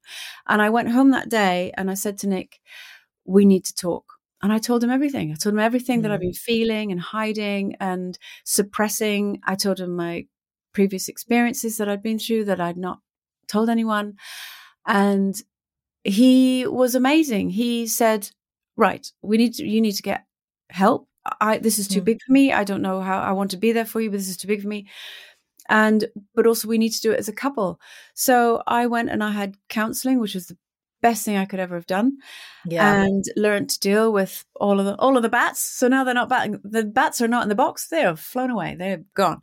[0.47, 2.61] And I went home that day and I said to Nick,
[3.25, 4.05] "We need to talk."
[4.43, 5.31] And I told him everything.
[5.31, 6.03] I told him everything mm.
[6.03, 9.41] that I've been feeling and hiding and suppressing.
[9.47, 10.27] I told him my
[10.73, 13.01] previous experiences that I'd been through that I'd not
[13.47, 14.15] told anyone.
[14.87, 15.41] And
[16.03, 17.51] he was amazing.
[17.51, 18.31] He said,
[18.83, 20.25] right, we need to, you need to get
[20.69, 21.09] help.
[21.41, 22.07] I, this is too mm.
[22.07, 22.53] big for me.
[22.53, 24.49] I don't know how I want to be there for you, but this is too
[24.49, 24.89] big for me.
[25.69, 27.81] And, but also we need to do it as a couple.
[28.15, 30.59] So I went and I had counseling, which was the
[31.01, 32.19] best thing I could ever have done.
[32.67, 33.05] Yeah.
[33.05, 35.61] And learned to deal with all of the all of the bats.
[35.63, 38.77] So now they're not batting the bats are not in the box, they're flown away,
[38.79, 39.43] they're gone.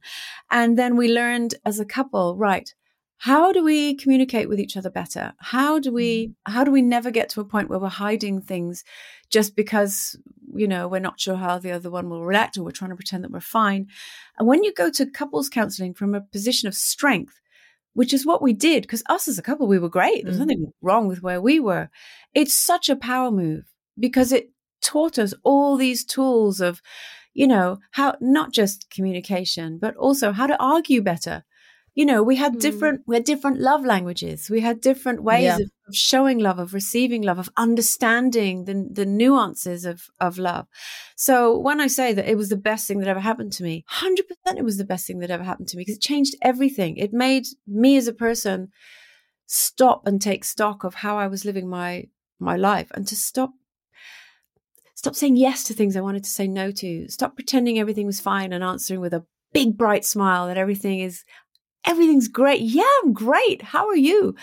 [0.51, 2.73] And then we learned as a couple, right,
[3.21, 5.33] how do we communicate with each other better?
[5.39, 6.33] How do we mm.
[6.45, 8.85] how do we never get to a point where we're hiding things
[9.29, 10.17] just because
[10.55, 12.95] you know we're not sure how the other one will react or we're trying to
[12.95, 13.87] pretend that we're fine?
[14.37, 17.35] And when you go to couples counseling from a position of strength
[17.93, 20.23] which is what we did because us as a couple we were great.
[20.23, 20.41] There's mm.
[20.41, 21.89] nothing wrong with where we were.
[22.33, 23.65] It's such a power move
[23.99, 24.51] because it
[24.81, 26.81] taught us all these tools of
[27.33, 31.43] you know how not just communication but also how to argue better
[31.99, 32.59] you know we had hmm.
[32.59, 35.55] different we had different love languages we had different ways yeah.
[35.55, 40.65] of, of, showing love of receiving love of understanding the, the nuances of of love
[41.17, 43.83] so when i say that it was the best thing that ever happened to me
[43.91, 44.19] 100%
[44.55, 47.11] it was the best thing that ever happened to me because it changed everything it
[47.11, 48.69] made me as a person
[49.45, 52.05] stop and take stock of how i was living my
[52.39, 53.51] my life and to stop
[54.95, 58.21] stop saying yes to things i wanted to say no to stop pretending everything was
[58.21, 61.23] fine and answering with a big bright smile that everything is
[61.89, 62.61] everything's great.
[62.61, 63.63] Yeah, I'm great.
[63.63, 64.35] How are you?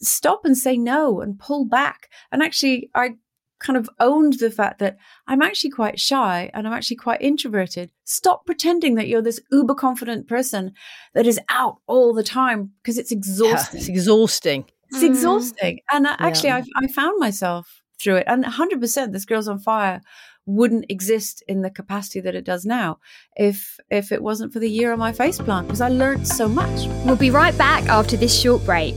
[0.00, 2.10] Stop and say no and pull back.
[2.32, 3.14] And actually, I
[3.60, 7.92] kind of owned the fact that I'm actually quite shy and I'm actually quite introverted.
[8.04, 10.72] Stop pretending that you're this uber confident person
[11.14, 13.78] that is out all the time because it's exhausting.
[13.78, 14.64] Yeah, it's exhausting.
[14.90, 15.06] It's mm.
[15.06, 15.78] exhausting.
[15.92, 16.62] And actually, yeah.
[16.76, 18.24] I, I found myself through it.
[18.26, 20.00] And 100% this girl's on fire
[20.46, 22.98] wouldn't exist in the capacity that it does now
[23.36, 26.48] if if it wasn't for the year on my face plant because I learned so
[26.48, 26.86] much.
[27.04, 28.96] We'll be right back after this short break.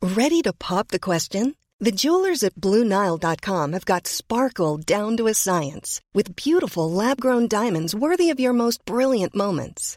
[0.00, 1.54] Ready to pop the question?
[1.80, 7.94] The jewelers at BlueNile.com have got sparkle down to a science with beautiful lab-grown diamonds
[7.94, 9.96] worthy of your most brilliant moments.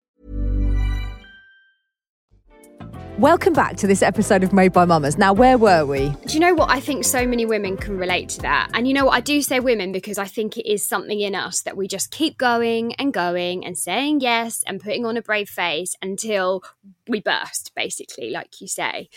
[3.21, 5.15] Welcome back to this episode of Made by Mamas.
[5.15, 6.09] Now, where were we?
[6.25, 6.71] Do you know what?
[6.71, 8.71] I think so many women can relate to that.
[8.73, 9.13] And you know what?
[9.13, 12.09] I do say women because I think it is something in us that we just
[12.09, 16.63] keep going and going and saying yes and putting on a brave face until
[17.07, 19.09] we burst, basically, like you say.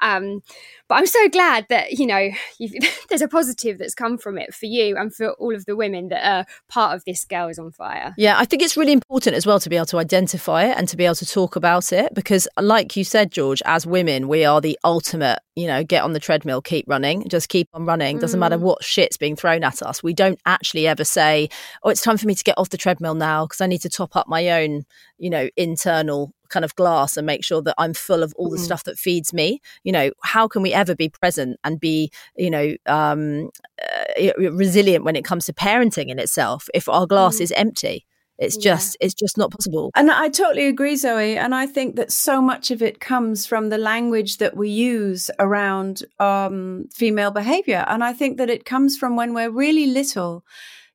[0.00, 0.42] Um,
[0.88, 2.30] but I'm so glad that, you know,
[3.10, 6.08] there's a positive that's come from it for you and for all of the women
[6.08, 8.14] that are part of this Girl is on Fire.
[8.16, 10.88] Yeah, I think it's really important as well to be able to identify it and
[10.88, 14.28] to be able to talk about it because, like you said, George, George, as women,
[14.28, 17.84] we are the ultimate, you know, get on the treadmill, keep running, just keep on
[17.84, 18.20] running.
[18.20, 18.42] Doesn't mm.
[18.42, 20.04] matter what shit's being thrown at us.
[20.04, 21.48] We don't actually ever say,
[21.82, 23.88] oh, it's time for me to get off the treadmill now because I need to
[23.88, 24.84] top up my own,
[25.18, 28.56] you know, internal kind of glass and make sure that I'm full of all the
[28.56, 28.64] mm.
[28.64, 29.60] stuff that feeds me.
[29.82, 33.50] You know, how can we ever be present and be, you know, um,
[33.82, 37.40] uh, resilient when it comes to parenting in itself if our glass mm.
[37.40, 38.06] is empty?
[38.40, 38.72] It's Yeah.
[38.72, 39.90] just it's just not possible.
[39.94, 41.36] And I totally agree, Zoe.
[41.36, 45.30] And I think that so much of it comes from the language that we use
[45.38, 47.84] around um, female behavior.
[47.86, 50.42] And I think that it comes from when we're really little,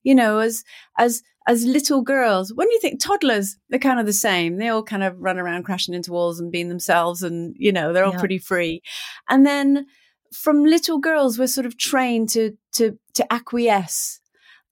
[0.03, 0.63] you know, as,
[0.97, 4.57] as, as little girls, when you think toddlers, they're kind of the same.
[4.57, 7.93] They all kind of run around crashing into walls and being themselves and, you know,
[7.93, 8.19] they're all Yeah.
[8.19, 8.81] pretty free.
[9.29, 9.85] And then
[10.33, 14.19] from little girls, we're sort of trained to, to, to acquiesce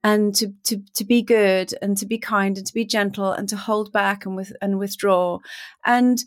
[0.04, 3.48] and to, to, to be good and to be kind and to be gentle and
[3.50, 5.40] to hold back and with, and withdraw.
[5.86, 6.22] And,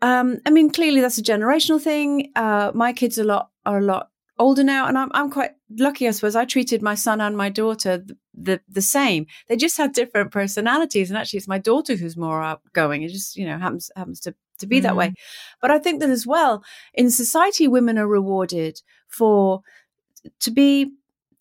[0.00, 2.32] um, I mean, clearly that's a generational thing.
[2.34, 5.52] Uh, my kids are a lot, are a lot older now and I'm, I'm quite
[5.78, 6.34] lucky, I suppose.
[6.34, 9.26] I treated my son and my daughter the, the, the same.
[9.48, 11.08] They just had different personalities.
[11.08, 13.02] And actually it's my daughter who's more outgoing.
[13.02, 15.14] It just, you know, happens, happens to, to be that way.
[15.60, 16.64] But I think that as well
[16.94, 19.62] in society, women are rewarded for,
[20.40, 20.92] to be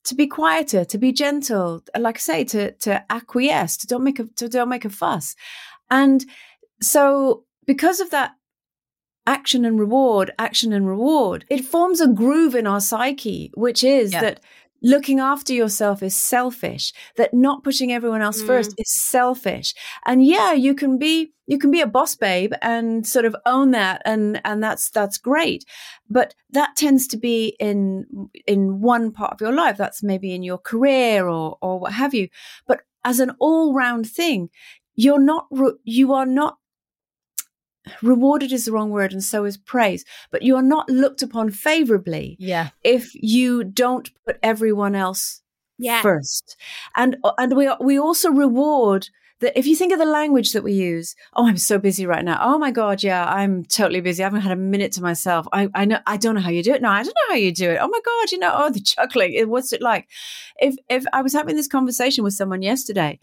[0.06, 4.20] to be quieter, to be gentle, like I say, to to acquiesce, to don't make
[4.20, 5.36] a to don't make a fuss.
[5.90, 6.26] And
[6.82, 8.32] so because of that
[9.28, 14.12] action and reward, action and reward, it forms a groove in our psyche, which is
[14.12, 14.22] Yeah.
[14.22, 14.40] that
[14.82, 18.48] looking after yourself is selfish, that not pushing everyone else mm.
[18.48, 19.74] first is selfish.
[20.06, 23.72] And yeah, you can be you can be a boss babe and sort of own
[23.72, 25.66] that and and that's that's great.
[26.10, 29.78] But that tends to be in in one part of your life.
[29.78, 32.30] That's maybe in your career or or what have you.
[32.68, 34.50] But as an all-round thing,
[34.96, 35.48] you're not
[35.84, 36.58] you are not
[38.02, 40.06] rewarded is the wrong word and so is praise.
[40.32, 42.70] But you are not looked upon favorably Yeah.
[42.84, 45.42] if you don't put everyone else
[45.78, 46.02] Yeah.
[46.02, 46.58] first.
[46.96, 49.10] And and we we also reward
[49.40, 52.24] that if you think of the language that we use oh i'm so busy right
[52.24, 52.38] now.
[52.40, 54.22] Oh my god yeah i'm totally busy.
[54.22, 55.48] I haven't had a minute to myself.
[55.52, 56.82] I i know i don't know how you do it.
[56.84, 57.80] No i don't know how you do it.
[57.82, 59.50] Oh my god you know oh the chuckling.
[59.50, 60.08] What's it like?
[60.60, 63.20] If if i was having this conversation with someone yesterday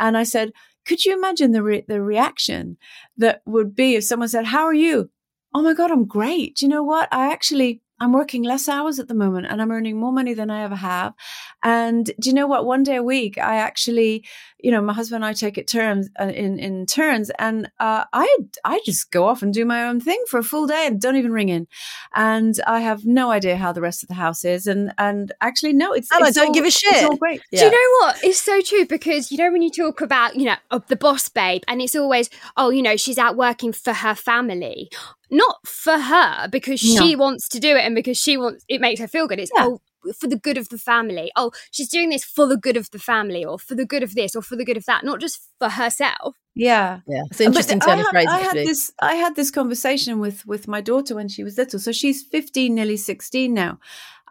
[0.00, 0.52] and i said
[0.86, 2.76] could you imagine the re- the reaction
[3.16, 5.10] that would be if someone said how are you?
[5.54, 6.56] Oh my god i'm great.
[6.56, 7.08] Do you know what?
[7.12, 10.50] I actually i'm working less hours at the moment and i'm earning more money than
[10.50, 11.14] i ever have.
[11.62, 12.64] And do you know what?
[12.64, 14.24] One day a week i actually
[14.58, 18.04] you know my husband and i take it turns uh, in in turns and uh,
[18.12, 21.00] i i just go off and do my own thing for a full day and
[21.00, 21.66] don't even ring in.
[22.14, 25.72] And i have no idea how the rest of the house is and and actually
[25.72, 26.92] no it's And I it's don't all- give a shit.
[26.92, 27.40] it's all great.
[27.52, 28.24] Do you know what?
[28.24, 31.28] It's so true because you know when you talk about you know of the boss
[31.28, 34.88] babe, and it's always oh you know she's out working for her family,
[35.30, 39.00] not for her because she wants to do it and because she wants it makes
[39.00, 39.38] her feel good.
[39.40, 39.66] It's Yeah.
[39.66, 39.80] oh
[40.18, 41.30] for the good of the family.
[41.36, 44.14] Oh, she's doing this for the good of the family, or for the good of
[44.14, 46.36] this, or for the good of that, not just for herself.
[46.54, 47.24] yeah Yeah.
[47.30, 48.64] It's an interesting But turn I of had- phrase, I had actually.
[48.64, 48.92] this.
[49.02, 51.78] I had this conversation with with my daughter when she was little.
[51.78, 53.78] So she's fifteen, nearly sixteen now.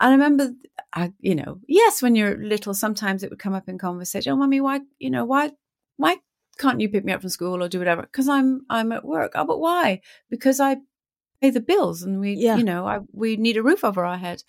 [0.02, 0.54] And I remember,
[0.94, 4.32] I you know, yes, when you're little, sometimes it would come up in conversation.
[4.34, 5.52] Oh, mummy, why you know why
[5.98, 6.18] why
[6.58, 8.02] can't you pick me up from school or do whatever?
[8.02, 9.34] Because I'm I'm at work.
[9.36, 10.02] Oh, but why?
[10.32, 10.78] Because I
[11.42, 12.58] pay the bills and we Yeah.
[12.58, 14.44] you know I, we need a roof over our head.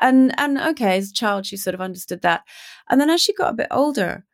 [0.00, 2.42] And and okay, as a child, she sort of understood that.
[2.90, 4.24] And then as she got a bit older,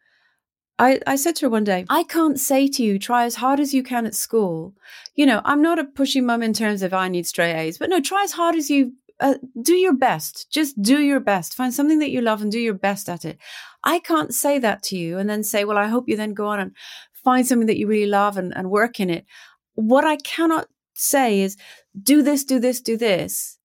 [0.79, 3.61] I, I said to her one day, I can't say to you, try as hard
[3.61, 4.75] as you can at school.
[5.15, 7.91] You know, I'm not a pushy mum in terms of I need straight A's, but
[7.91, 10.51] no, try as hard as you uh, do your best.
[10.51, 11.55] Just do your best.
[11.55, 13.37] Find something that you love and do your best at it.
[13.85, 16.47] I can't say that to you and then say, well, I hope you then go
[16.47, 16.75] on and
[17.13, 19.27] find something that you really love and, and work in it.
[19.75, 20.69] What I cannot
[21.01, 21.57] say is
[22.03, 23.59] do this, do this, do this.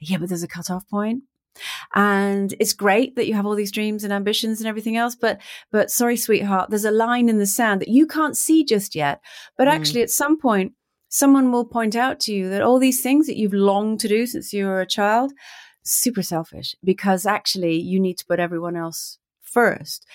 [0.00, 1.22] Yeah, but there's a cutoff point.
[1.94, 5.38] And it's great that you have all these dreams and ambitions and everything else, but
[5.70, 9.20] but sorry, sweetheart, there's a line in the sand that you can't see just yet.
[9.58, 9.72] But Mm.
[9.72, 10.72] actually, at some point,
[11.08, 14.26] someone will point out to you that all these things that you've longed to do
[14.26, 15.32] since you were a child,
[15.84, 20.06] super selfish because actually you need to put everyone else first.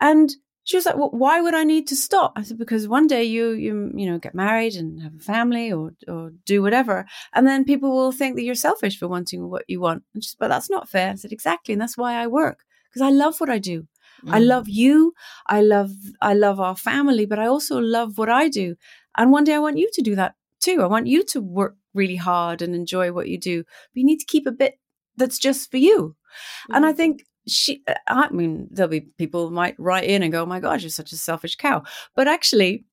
[0.00, 3.06] And she was like, "Well, why would I need to stop?" I said, "Because one
[3.06, 7.06] day you you you know get married and have a family or or do whatever,
[7.34, 10.30] and then people will think that you're selfish for wanting what you want." And she
[10.30, 13.10] said, "But that's not fair." I said, "Exactly, and that's why I work because I
[13.10, 13.86] love what I do.
[14.28, 14.46] I mm.
[14.46, 15.14] love you.
[15.46, 15.90] I love
[16.20, 18.76] I love our family, but I also love what I do.
[19.16, 20.82] And one day I want you to do that too.
[20.82, 23.62] I want you to work really hard and enjoy what you do.
[23.62, 24.78] But you need to keep a bit
[25.16, 26.16] that's just for you.
[26.70, 26.96] And I mm.
[26.96, 30.60] think she uh, I mean there'll be people might write in and go, "Oh my
[30.60, 31.82] god, you're such a selfish cow."
[32.14, 32.84] But actually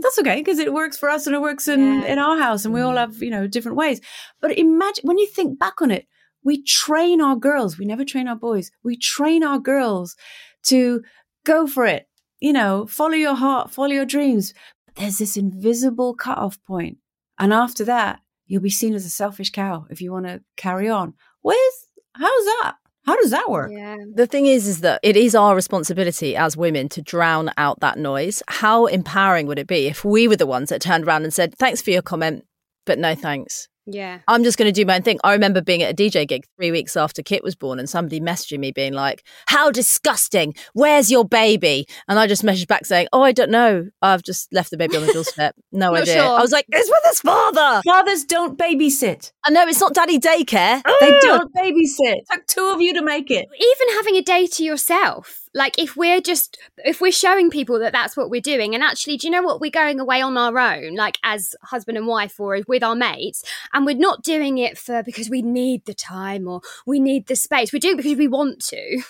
[0.00, 2.12] that's okay because it works for us and it works in, Yeah.
[2.12, 2.98] in our house and we all mm.
[2.98, 4.00] have, you know, different ways.
[4.40, 6.06] But imagine when you think back on it,
[6.44, 8.70] we train our girls, we never train our boys.
[8.82, 10.16] We train our girls
[10.64, 11.02] to
[11.44, 12.08] go for it,
[12.40, 14.54] you know, follow your heart, follow your dreams.
[14.86, 16.98] But there's this invisible cutoff point.
[17.38, 20.88] And after that, you'll be seen as a selfish cow if you want to carry
[20.88, 21.14] on.
[21.42, 22.74] Where's, how's that?
[23.04, 23.72] How does that work?
[23.72, 23.96] Yeah.
[24.14, 27.98] The thing is, is that it is our responsibility as women to drown out that
[27.98, 28.42] noise.
[28.48, 31.56] How empowering would it be if we were the ones that turned around and said,
[31.56, 32.44] thanks for your comment,
[32.86, 33.68] but no thanks?
[33.86, 34.20] Yeah.
[34.28, 35.18] I'm just going to do my own thing.
[35.24, 38.20] I remember being at a DJ gig three weeks after Kit was born and somebody
[38.20, 40.54] messaging me being like, How disgusting.
[40.72, 41.86] Where's your baby?
[42.08, 43.88] And I just messaged back saying, Oh, I don't know.
[44.00, 45.54] I've just left the baby on the doorstep.
[45.74, 46.14] No idea.
[46.14, 46.38] sure.
[46.38, 47.80] I was like, It's with his father.
[47.84, 49.32] Fathers don't babysit.
[49.44, 50.82] I know it's not daddy daycare.
[51.00, 51.18] They ah!
[51.22, 52.16] don't babysit.
[52.16, 53.48] It took two of you to make it.
[53.54, 57.92] even having a day to yourself like if we're just if we're showing people that
[57.92, 59.60] that's what we're doing and actually do you know what?
[59.60, 63.42] We're going away on our own like as husband and wife or with our mates
[63.72, 67.36] and we're not doing it for because we need the time or we need the
[67.36, 67.72] space.
[67.72, 69.02] We're doing it because we want to.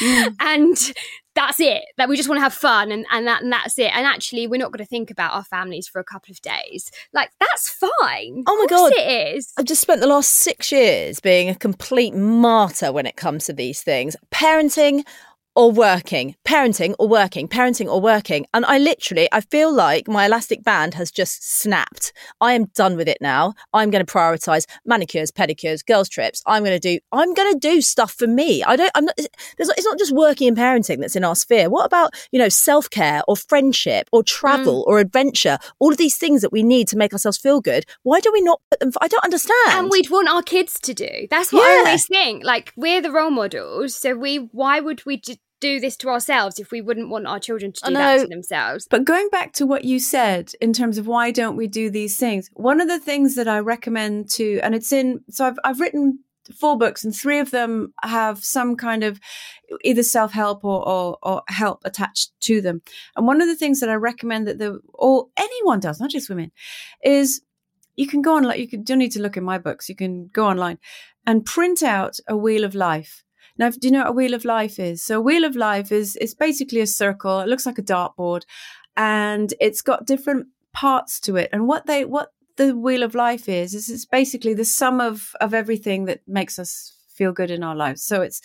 [0.00, 0.36] Mm.
[0.40, 0.76] And
[1.34, 1.84] that's it.
[1.98, 3.94] That we just want to have fun and, and that and that's it.
[3.94, 6.90] And actually we're not going to think about our families for a couple of days.
[7.12, 8.44] Like that's fine.
[8.46, 8.92] Oh my God.
[8.92, 9.52] it is.
[9.56, 13.52] I've just spent the last six years being a complete martyr when it comes to
[13.52, 14.16] these things.
[14.32, 15.04] Parenting
[15.58, 18.46] or working, parenting or working, parenting or working.
[18.54, 22.12] And I literally, I feel like my elastic band has just snapped.
[22.40, 23.54] I am done with it now.
[23.72, 26.44] I'm going to prioritize manicures, pedicures, girls' trips.
[26.46, 28.62] I'm going to do, I'm going to do stuff for me.
[28.62, 31.68] I don't, I'm not, there's, it's not just working and parenting that's in our sphere.
[31.68, 34.86] What about, you know, self care or friendship or travel mm.
[34.86, 35.58] or adventure?
[35.80, 37.84] All of these things that we need to make ourselves feel good.
[38.04, 39.56] Why do we not put them, I don't understand.
[39.70, 41.26] and we'd want our kids to do.
[41.28, 41.78] That's what I Yeah.
[41.80, 42.44] always think.
[42.44, 46.58] Like we're the role models, so we why would we ju- do this to ourselves
[46.58, 48.86] if we wouldn't want our children to do that to themselves?
[48.88, 52.16] But going back to what you said in terms of why don't we do these
[52.16, 55.80] things, one of the things that I recommend to, and it's in, so I've, I've
[55.80, 56.20] written
[56.54, 59.20] four books and three of them have some kind of
[59.82, 62.80] either self-help or, or, or help attached to them.
[63.16, 66.28] And one of the things that I recommend that the, or anyone does, not just
[66.28, 66.50] women,
[67.04, 67.42] is
[67.96, 69.88] you can go on, like you can, don't need to look in my books.
[69.88, 70.78] You can go online
[71.26, 73.24] and print out a wheel of life.
[73.58, 75.02] Now, do you know what a wheel of life is?
[75.02, 77.40] So a wheel of life is, is basically a circle.
[77.40, 78.42] It looks like a dartboard
[78.96, 81.50] and it's got different parts to it.
[81.52, 85.32] And what they, what the wheel of life is, is it's basically the sum of,
[85.40, 88.04] of everything that makes us feel good in our lives.
[88.04, 88.40] So it's,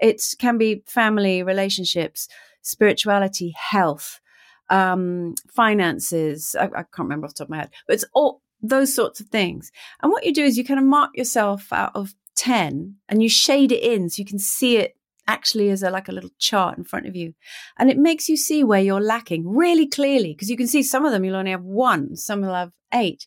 [0.00, 2.28] it can be family, relationships,
[2.62, 4.20] spirituality, health,
[4.68, 6.54] um, finances.
[6.58, 9.20] I, I can't remember off the top of my head, but it's all those sorts
[9.20, 9.70] of things.
[10.02, 13.28] And what you do is you kind of mark yourself out of 10 and you
[13.28, 16.78] shade it in so you can see it actually as a, like a little chart
[16.78, 17.34] in front of you.
[17.78, 21.04] And it makes you see where you're lacking really clearly because you can see some
[21.04, 23.26] of them you'll only have one, some will have eight.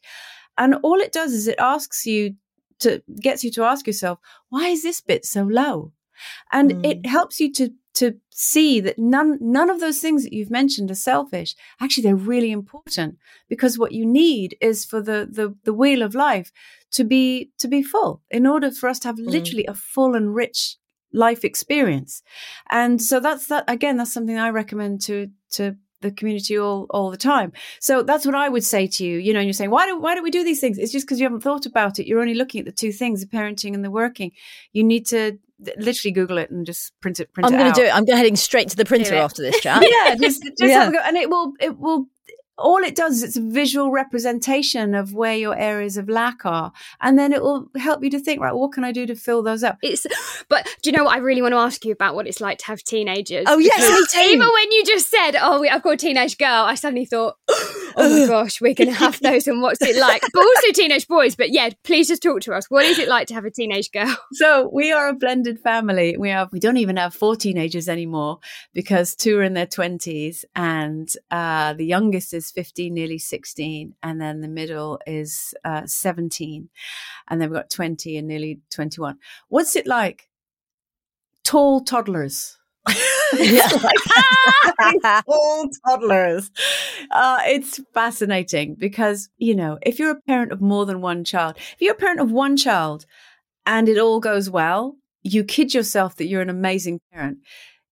[0.58, 2.36] And all it does is it asks you
[2.80, 5.92] to, gets you to ask yourself, why is this bit so low?
[6.52, 7.06] And it mm.
[7.06, 10.96] helps you to to see that none none of those things that you've mentioned are
[10.96, 11.56] selfish.
[11.82, 13.18] Actually, they're really important
[13.50, 16.52] because what you need is for the the the wheel of life
[16.92, 19.28] to be to be full in order for us to have mm.
[19.28, 20.78] literally a full and rich
[21.14, 22.22] life experience.
[22.70, 27.12] And so that's that again, that's something I recommend to to the community all all
[27.12, 27.52] the time.
[27.80, 29.18] So that's what I would say to you.
[29.18, 30.78] You know, and you're saying, why do why don't we do these things?
[30.78, 32.08] It's just because you haven't thought about it.
[32.08, 34.32] You're only looking at the two things, the parenting and the working.
[34.74, 35.38] You need to
[35.78, 37.32] literally Google it and just print it.
[37.34, 37.96] Print I'm going to do it.
[37.96, 39.84] I'm going heading straight to the printer after this chat.
[39.88, 40.84] yeah, just, just Yeah.
[40.84, 42.08] have a go, and it will it will.
[42.62, 46.72] All it does is it's a visual representation of where your areas of lack are,
[47.02, 49.44] and then it will help you to think, right, what can I do to fill
[49.44, 49.78] those up?
[49.82, 50.06] It's,
[50.50, 51.16] but do you know what?
[51.16, 53.46] I really want to ask you about what it's like to have teenagers.
[53.48, 54.16] Oh, yes.
[54.16, 57.36] Even when you just said, "Oh, we, I've got a teenage girl," I suddenly thought,
[57.50, 60.22] "Oh my gosh, we're going to have those." And what's it like?
[60.34, 61.36] But also teenage boys.
[61.36, 62.70] But yeah, please just talk to us.
[62.70, 64.16] What is it like to have a teenage girl?
[64.34, 66.18] So we are a blended family.
[66.18, 68.40] We have we don't even have four teenagers anymore
[68.74, 74.22] because two are in their twenties, and uh, the youngest is fifteen, nearly sixteen, and
[74.22, 76.70] then the middle is uh, seventeen,
[77.28, 79.18] and then we've got twenty and nearly twenty-one.
[79.50, 80.30] What's it like?
[81.44, 82.58] Tall toddlers.
[85.28, 86.52] All toddlers.
[87.10, 91.56] Uh, it's fascinating because, you know, if you're a parent of more than one child,
[91.58, 93.06] if you're a parent of one child
[93.66, 97.40] and it all goes well, you kid yourself that you're an amazing parent.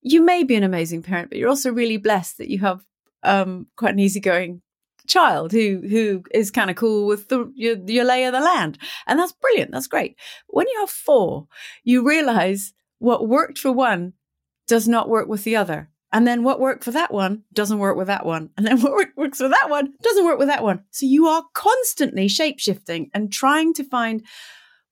[0.01, 2.81] You may be an amazing parent, but you're also really blessed that you have
[3.23, 4.61] um, quite an easygoing
[5.07, 8.77] child who who is kind of cool with the your, your lay of the land,
[9.07, 9.71] and that's brilliant.
[9.71, 10.15] That's great.
[10.47, 11.47] When you have four,
[11.83, 14.13] you realize what worked for one
[14.67, 15.89] does not work with the other.
[16.11, 18.49] And then what worked for that one doesn't work with that one.
[18.57, 20.83] And then what works for that one doesn't work with that one.
[20.91, 24.23] So you are constantly shape shifting and trying to find,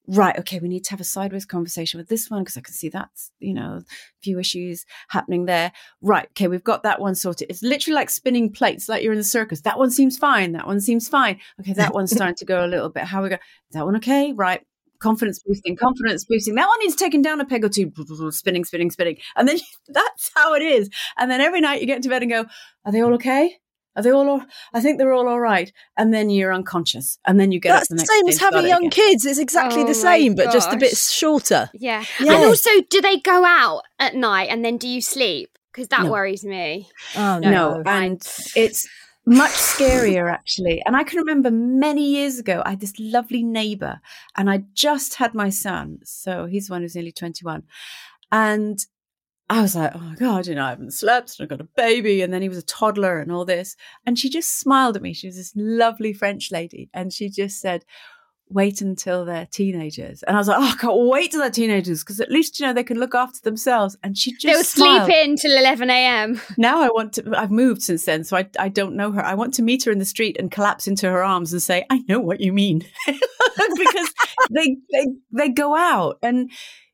[0.08, 2.72] right, okay, we need to have a sideways conversation with this one because I can
[2.72, 3.84] see that's, you know, a
[4.22, 5.70] few issues happening there.
[6.00, 7.48] Right, okay, we've got that one sorted.
[7.50, 9.60] It's literally like spinning plates, like you're in the circus.
[9.60, 10.52] That one seems fine.
[10.52, 11.38] That one seems fine.
[11.60, 13.04] Okay, that one's starting to go a little bit.
[13.04, 13.36] How we go?
[13.72, 14.32] That one okay?
[14.32, 14.62] Right.
[15.00, 16.54] confidence boosting, confidence boosting.
[16.54, 17.92] That one needs taken down a peg or two,
[18.30, 19.18] spinning, spinning, spinning.
[19.36, 20.90] And then that's how it is.
[21.16, 22.46] And then every night you get into bed and go,
[22.84, 23.58] are they all okay?
[23.98, 24.42] Are they all, all
[24.72, 25.72] I think they're all all right.
[25.96, 27.18] And then you're unconscious.
[27.26, 28.90] And then you get That's up the, the same day as having young again.
[28.90, 29.26] kids.
[29.26, 31.68] It's exactly Oh the my same, but just a bit shorter.
[31.74, 32.04] Yeah.
[32.20, 32.36] Yeah.
[32.36, 35.50] And also, do they go out at night and then do you sleep?
[35.72, 36.12] Because that No.
[36.12, 36.88] worries me.
[37.16, 38.22] Oh No, and
[38.56, 38.88] it's
[39.26, 40.80] much scarier actually.
[40.86, 44.00] And I can remember many years ago, I had this lovely neighbor,
[44.36, 45.98] and I just had my son.
[46.04, 47.64] So he's the one who's nearly 21.
[48.32, 48.78] And
[49.50, 51.68] I was like, oh my God, you know, I haven't slept and I've got a
[51.76, 52.20] baby.
[52.20, 53.76] And then he was a toddler and all this.
[54.04, 55.14] And she just smiled at me.
[55.14, 56.90] She was this lovely French lady.
[56.92, 57.84] And she just said,
[58.50, 60.22] wait until they're teenagers.
[60.22, 62.66] And I was like, oh, I can't wait till they're teenagers because at least, you
[62.66, 63.96] know, they can look after themselves.
[64.02, 66.40] And she just They'll sleep in till 11 a.m.
[66.56, 69.24] now I want to, I've moved since then, so I, I don't know her.
[69.24, 71.84] I want to meet her in the street and collapse into her arms and say,
[71.90, 72.84] I know what you mean.
[73.06, 74.14] because
[74.50, 76.50] they, they, they go out and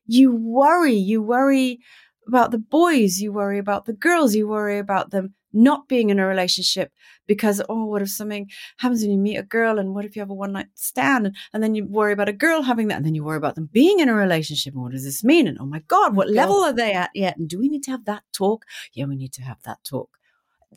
[0.07, 1.79] you worry, you worry
[2.27, 6.19] about the boys, you worry about the girls, you worry about them not being in
[6.19, 6.91] a relationship
[7.27, 10.21] because, oh, what if something happens when you meet a girl and what if you
[10.21, 11.27] have a one night stand?
[11.27, 13.55] And, and then you worry about a girl having that and then you worry about
[13.55, 14.73] them being in a relationship.
[14.73, 15.47] And what does this mean?
[15.47, 16.35] And oh my God, what God.
[16.35, 17.37] level are they at yet?
[17.37, 18.65] And do we need to have that talk?
[18.93, 20.09] Yeah, we need to have that talk.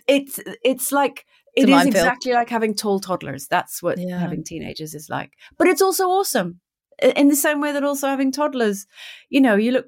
[0.06, 1.26] It's, it's like,
[1.56, 3.48] it is exactly like having tall toddlers.
[3.48, 4.20] That's what Yeah.
[4.20, 5.32] having teenagers is like.
[5.58, 6.60] But it's also awesome
[7.02, 8.86] in the same way that also having toddlers,
[9.28, 9.86] you know, you look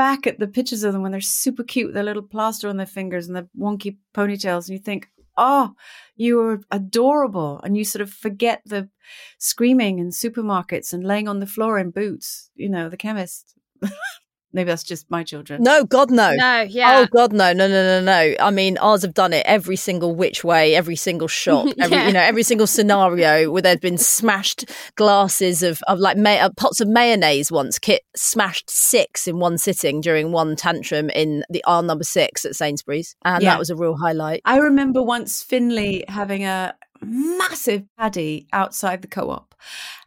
[0.00, 2.78] back at the pictures of them when they're super cute with their little plaster on
[2.78, 5.74] their fingers and their wonky ponytails, and you think, oh,
[6.16, 7.60] you were adorable.
[7.62, 8.88] And you sort of forget the
[9.36, 13.54] screaming in supermarkets and laying on the floor in boots, you know, the chemist.
[14.52, 15.62] Maybe that's just my children.
[15.62, 16.34] No, God, no.
[16.34, 16.98] No, yeah.
[17.00, 18.34] Oh God, no, no, no, no, no!
[18.40, 22.06] I mean, ours have done it every single which way, every single shop, every Yeah.
[22.08, 24.64] you know, every single scenario where there's been smashed
[24.96, 27.52] glasses of, of like may- uh, pots of mayonnaise.
[27.52, 32.44] Once Kit smashed six in one sitting during one tantrum in the R number six
[32.44, 33.50] at Sainsbury's, and Yeah.
[33.50, 34.40] that was a real highlight.
[34.44, 39.54] I remember once Finley having a massive paddy outside the co-op,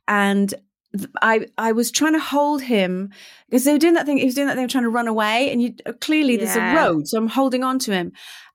[0.08, 0.62] and th-
[1.22, 3.12] I I was trying to hold him
[3.50, 4.18] because they were doing that thing.
[4.18, 6.76] He was doing that thing, trying to run away, and you uh, clearly there's a
[6.76, 8.12] road, so I'm holding on to him.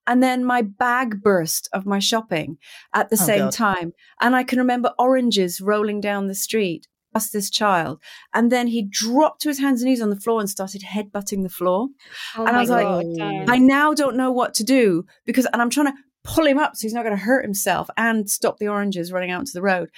[0.07, 2.57] And then my bag burst of my shopping
[2.95, 3.53] at the Oh, same God.
[3.53, 8.01] time, and I can remember oranges rolling down the street past this child,
[8.33, 11.43] and then he dropped to his hands and knees on the floor and started headbutting
[11.43, 11.89] the floor.
[12.37, 13.51] Oh and I was like, God, don't.
[13.51, 15.95] I now don't know what to do because, and I'm trying to
[16.25, 19.31] pull him up so he's not going to hurt himself and stop the oranges running
[19.31, 19.91] out into the road.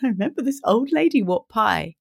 [0.00, 1.94] And I remember this old lady walked by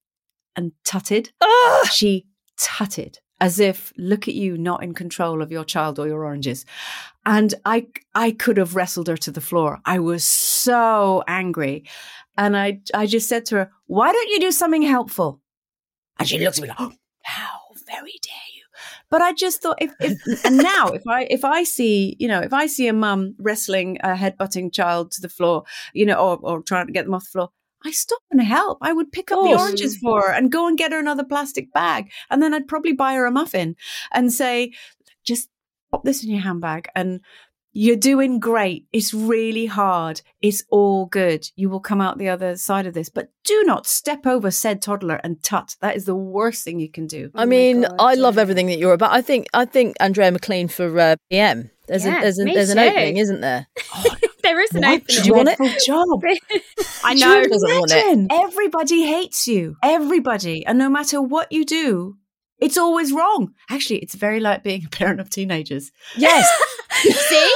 [0.56, 1.32] and tutted.
[1.42, 1.90] Ah!
[1.92, 2.26] She
[2.58, 6.66] tutted as if, look at you, not in control of your child or your oranges.
[7.26, 9.80] And I, I could have wrestled her to the floor.
[9.86, 11.88] I was so angry.
[12.38, 15.42] And I, I just said to her, why don't you do something helpful?
[16.20, 18.47] And she looked at me like, oh, how very dare?
[19.10, 22.42] But I just thought if, if and now if I if I see you know
[22.42, 26.40] if I see a mum wrestling a headbutting child to the floor you know or
[26.42, 27.50] or trying to get them off the floor
[27.86, 28.80] I stop and help.
[28.82, 31.72] I would pick up the oranges for her and go and get her another plastic
[31.72, 32.12] bag.
[32.30, 33.76] And then I'd probably buy her a muffin
[34.12, 34.74] and say
[35.24, 35.50] just
[35.92, 37.22] pop this in your handbag and
[37.80, 38.88] you're doing great.
[38.92, 40.22] It's really hard.
[40.42, 41.48] It's all good.
[41.56, 44.82] You will come out the other side of this, but do not step over said
[44.82, 45.76] toddler and tut.
[45.82, 47.30] That is the worst thing you can do.
[47.36, 49.12] I Oh mean, God, I love everything that you're about.
[49.12, 51.70] I think I think Andrea McLean for uh, PM.
[51.88, 53.68] There's Yeah, a there's, a, there's an opening, isn't there?
[54.44, 55.26] there is an What opening.
[55.26, 55.82] you want it?
[55.86, 56.22] job.
[57.04, 57.42] I Do know.
[57.42, 58.04] you Doesn't want it.
[58.04, 58.28] imagine?
[58.32, 59.76] Everybody hates you.
[59.84, 60.66] Everybody.
[60.66, 62.18] And no matter what you do,
[62.60, 63.54] it's always wrong.
[63.70, 65.92] Actually, it's very like being a parent of teenagers.
[66.18, 66.46] Yes,
[67.30, 67.54] See?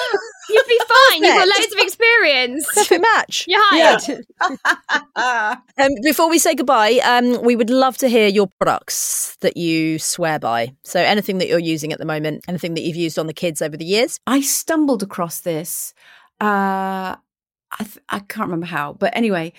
[0.50, 1.24] You'd be fine.
[1.24, 1.60] You've got Perfect.
[1.60, 2.68] loads of experience.
[2.74, 3.46] perfect match.
[3.48, 4.26] You're hired.
[5.78, 9.98] Um, before we say goodbye, um, we would love to hear your products that you
[10.00, 10.74] swear by.
[10.84, 13.62] So anything that you're using at the moment, anything that you've used on the kids
[13.62, 14.20] over the years.
[14.28, 15.94] I stumbled across this.
[16.40, 19.54] Uh, I, th- I can't remember how, but anyway,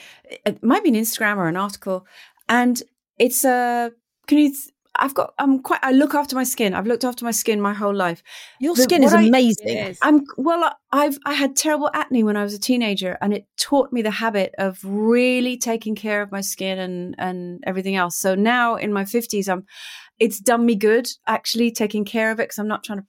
[0.45, 2.07] it might be an Instagram or an article,
[2.49, 2.83] and
[3.19, 3.93] it's a.
[4.27, 4.53] can you?
[4.97, 5.33] I've got.
[5.39, 5.81] I'm quite.
[5.83, 6.75] I look after my skin.
[6.75, 8.23] I've looked after my skin my whole life.
[8.61, 9.69] Your The- skin is I- amazing.
[9.69, 9.99] Is.
[10.03, 10.71] I'm well.
[10.93, 14.11] I've I had terrible acne when I was a teenager, and it taught me the
[14.11, 18.17] habit of really taking care of my skin and and everything else.
[18.19, 19.65] So now in my fifties, I'm.
[20.19, 23.07] It's done me good actually taking care of it because I'm not trying to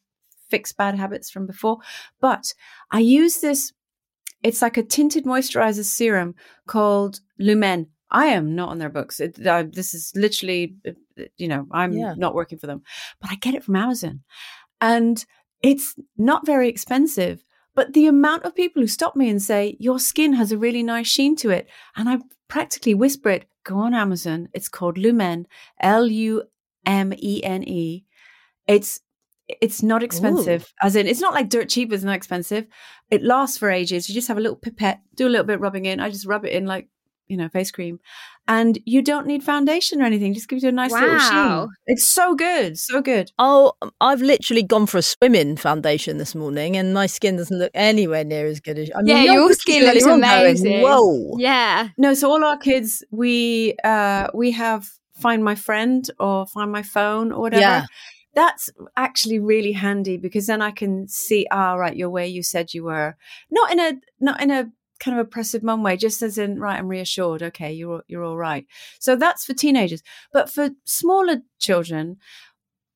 [0.50, 1.78] fix bad habits from before.
[2.22, 2.54] But
[2.92, 3.74] I use this.
[4.42, 6.36] It's like a tinted moisturizer serum
[6.68, 7.88] called Lumene.
[8.14, 9.20] I am not on their books.
[9.20, 10.92] It, this is literally, uh,
[11.38, 12.14] you know, I'm Yeah.
[12.16, 12.84] not working for them,
[13.20, 14.22] but I get it from Amazon,
[14.80, 15.26] and
[15.62, 17.44] it's not very expensive.
[17.76, 20.84] But the amount of people who stop me and say, Your skin has a really
[20.84, 21.68] nice sheen to it.
[21.96, 24.50] And I practically whisper it go on Amazon.
[24.54, 25.46] It's called Lumene,
[25.80, 26.44] L U
[26.86, 28.06] M E N E.
[28.68, 29.00] It's
[29.48, 31.92] it's not expensive, as in it's not like dirt cheap.
[31.92, 32.68] It's not expensive.
[33.10, 34.08] It lasts for ages.
[34.08, 36.00] You just have a little pipette, do a little bit rubbing in.
[36.00, 36.90] I just rub it in like
[37.28, 38.00] you know face cream,
[38.48, 40.34] and you don't need foundation or anything.
[40.34, 41.68] Just gives you a nice little sheen.
[41.88, 43.32] It's so good, so good.
[43.40, 47.58] Oh, I've literally gone for a swim in foundation this morning, and my skin doesn't
[47.58, 48.92] look anywhere near as good as.
[48.96, 50.82] I mean, Yeah, you're your looking skin earlier looks on going, amazing.
[50.82, 51.38] Whoa!
[51.38, 51.90] Yeah.
[51.98, 56.84] No, so all our kids, we uh we have find my friend or find my
[56.84, 57.62] phone or whatever.
[57.62, 57.86] Yeah.
[58.36, 62.74] That's actually really handy because then I can see, ah, right, you're where you said
[62.74, 63.16] you were.
[63.52, 64.72] Not in a not in a
[65.04, 67.44] kind of oppressive mum way, just as in, right, I'm reassured.
[67.44, 68.66] Okay, you're you're all right.
[69.00, 70.02] So that's for teenagers.
[70.32, 72.18] But for smaller children,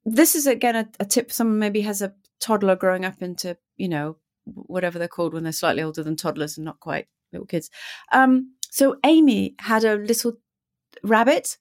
[0.06, 1.32] this is again a, a tip.
[1.32, 5.52] Someone maybe has a toddler growing up into, you know, whatever they're called when they're
[5.52, 7.70] slightly older than toddlers and not quite little kids.
[8.12, 10.34] Um, so Amy had a little
[11.04, 11.58] rabbit.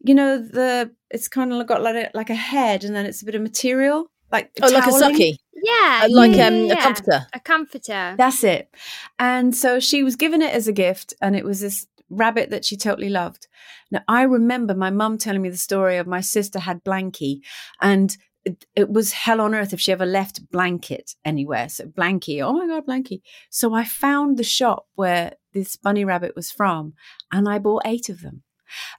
[0.00, 3.22] You know, the it's kind of got like a like a head, and then it's
[3.22, 5.14] a bit of material, like Oh, like a toweling.
[5.16, 5.36] sucky,
[5.66, 6.06] Yeah.
[6.10, 7.26] Like yeah, um, yeah, a comforter.
[7.32, 8.14] A comforter.
[8.16, 8.74] That's it.
[9.18, 12.64] And so she was given it as a gift, and it was this rabbit that
[12.64, 13.48] she totally loved.
[13.90, 17.40] Now, I remember my mum telling me the story of my sister had Blanky,
[17.80, 21.68] and it, it was hell on earth if she ever left blanket anywhere.
[21.68, 23.22] So Blanky, oh my God, Blanky.
[23.50, 26.94] So I found the shop where this bunny rabbit was from,
[27.32, 28.42] and I bought eight of them.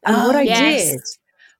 [0.05, 0.91] And Oh, what I yes.
[0.91, 0.99] did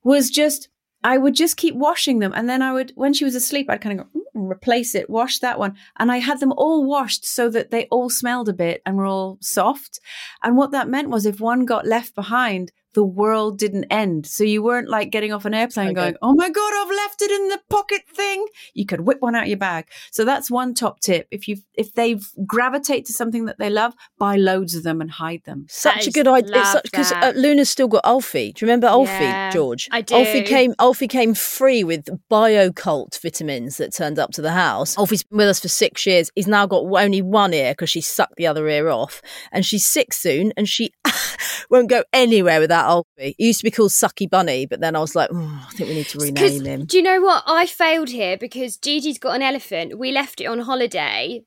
[0.04, 0.70] was just
[1.04, 3.82] I would just keep washing them, and then I would, when she was asleep, I'd
[3.82, 7.26] kind of go "Mm," replace it, wash that one, and I had them all washed
[7.26, 10.00] so that they all smelled a bit and were all soft.
[10.44, 14.26] And what that meant was, if one got left behind, the world didn't end.
[14.26, 17.22] So you weren't like getting off an airplane So going, "Oh my god, I've left
[17.22, 18.44] it in the pocket thing."
[18.74, 19.86] You could whip one out of your bag.
[20.10, 21.28] So that's one top tip.
[21.30, 25.12] If you if they gravitate to something that they love, buy loads of them and
[25.12, 25.68] hide them.
[25.70, 26.50] Such a good idea.
[26.50, 27.34] It's love such because uh.
[27.36, 28.52] Luna's still got Alfie.
[28.54, 29.88] Do you remember Alfie, Yeah, George?
[29.92, 30.48] I Alfie do.
[30.48, 30.74] came.
[30.80, 34.98] Alfie came free with Bio-Kult vitamins that turned up to the house.
[34.98, 36.32] Alfie's been with us for six years.
[36.34, 39.22] He's now got only one ear because she sucked the other ear off,
[39.52, 40.94] and she's six soon, and she
[41.70, 43.36] won't go anywhere without Alfie.
[43.38, 45.90] He used to be called Sucky Bunny, but then I was like, "Oh, I think
[45.90, 46.86] we need to rename him.
[46.86, 47.44] Do you know what?
[47.46, 49.98] I failed here because Gigi's got an elephant.
[50.00, 51.44] We left it on holiday.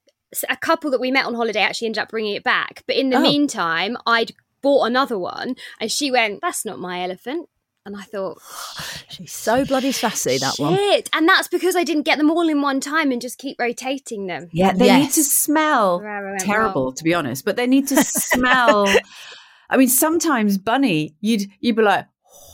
[0.49, 2.85] A couple that we met on holiday actually ended up bringing it back.
[2.87, 3.23] But in the Oh.
[3.23, 4.33] meantime, I'd
[4.63, 7.49] bought another one and she went, That's not my elephant.
[7.87, 8.39] And I thought,
[9.09, 10.39] She's so bloody sassy.
[10.39, 10.79] That one.
[11.15, 14.27] And that's because I didn't get them all in one time and just keep rotating
[14.29, 14.49] them.
[14.53, 15.99] Yeah, they need to smell
[16.39, 16.95] terrible, wrong.
[16.95, 17.45] to be honest.
[17.45, 18.87] But they need to smell.
[19.71, 22.07] I mean, sometimes bunny, you'd you'd be like,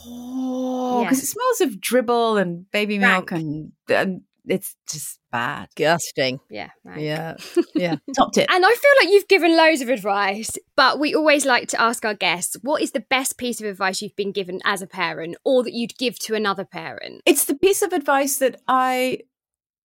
[0.05, 1.09] oh, Yeah.
[1.09, 3.41] because it smells of dribble and baby milk, Rank.
[3.43, 5.67] and and it's just bad.
[5.75, 6.39] Disgusting.
[6.49, 7.01] Yeah, right.
[7.01, 7.35] Yeah.
[7.75, 7.95] Yeah.
[8.15, 8.49] Top tip.
[8.49, 12.05] And I feel like you've given loads of advice, but we always like to ask
[12.05, 15.35] our guests what is the best piece of advice you've been given as a parent
[15.43, 17.21] or that you'd give to another parent?
[17.25, 19.19] It's the piece of advice that I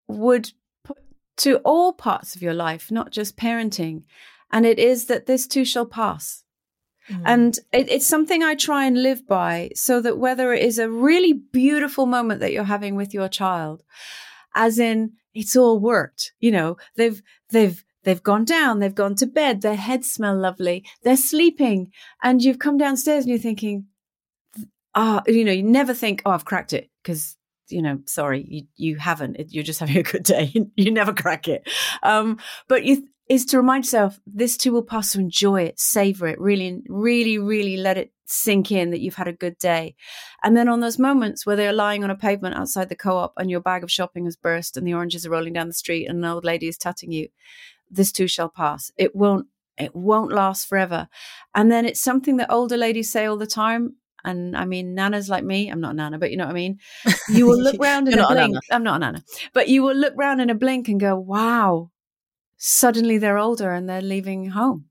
[0.06, 0.52] would
[0.84, 0.98] put
[1.38, 4.04] to all parts of your life, not just parenting,
[4.52, 6.44] and it is that this too shall pass.
[7.24, 10.90] And it, it's something I try and live by so that whether it is a
[10.90, 13.82] really beautiful moment that you're having with your child,
[14.54, 19.26] as in it's all worked, you know, they've, they've, they've gone down, they've gone to
[19.26, 21.90] bed, their heads smell lovely, they're sleeping,
[22.22, 23.86] and you've come downstairs and you're thinking,
[24.94, 27.36] ah, you know, you never think, oh, I've cracked it because
[27.68, 29.36] you know, sorry, you, you haven't.
[29.50, 30.52] You're just having a good day.
[30.76, 31.66] you never crack it.
[32.02, 32.38] Um,
[32.68, 35.12] but you is to remind yourself this too will pass.
[35.12, 39.26] So enjoy it, savor it, really, really, really let it sink in that you've had
[39.26, 39.94] a good day.
[40.44, 43.50] And then on those moments where they're lying on a pavement outside the co-op and
[43.50, 46.18] your bag of shopping has burst and the oranges are rolling down the street and
[46.18, 47.28] an old lady is tutting you,
[47.90, 48.92] this too shall pass.
[48.98, 49.46] It won't.
[49.78, 51.08] It won't last forever.
[51.54, 53.96] And then it's something that older ladies say all the time.
[54.22, 56.54] And I mean, nanas like me, I'm not a nana, but you know what I
[56.54, 56.78] mean?
[57.30, 58.52] You will look round in a blink.
[58.52, 58.60] nana.
[58.70, 59.24] I'm not a nana,
[59.54, 61.90] but you will look round in a blink and go, wow,
[62.64, 64.84] suddenly they're older and they're leaving home.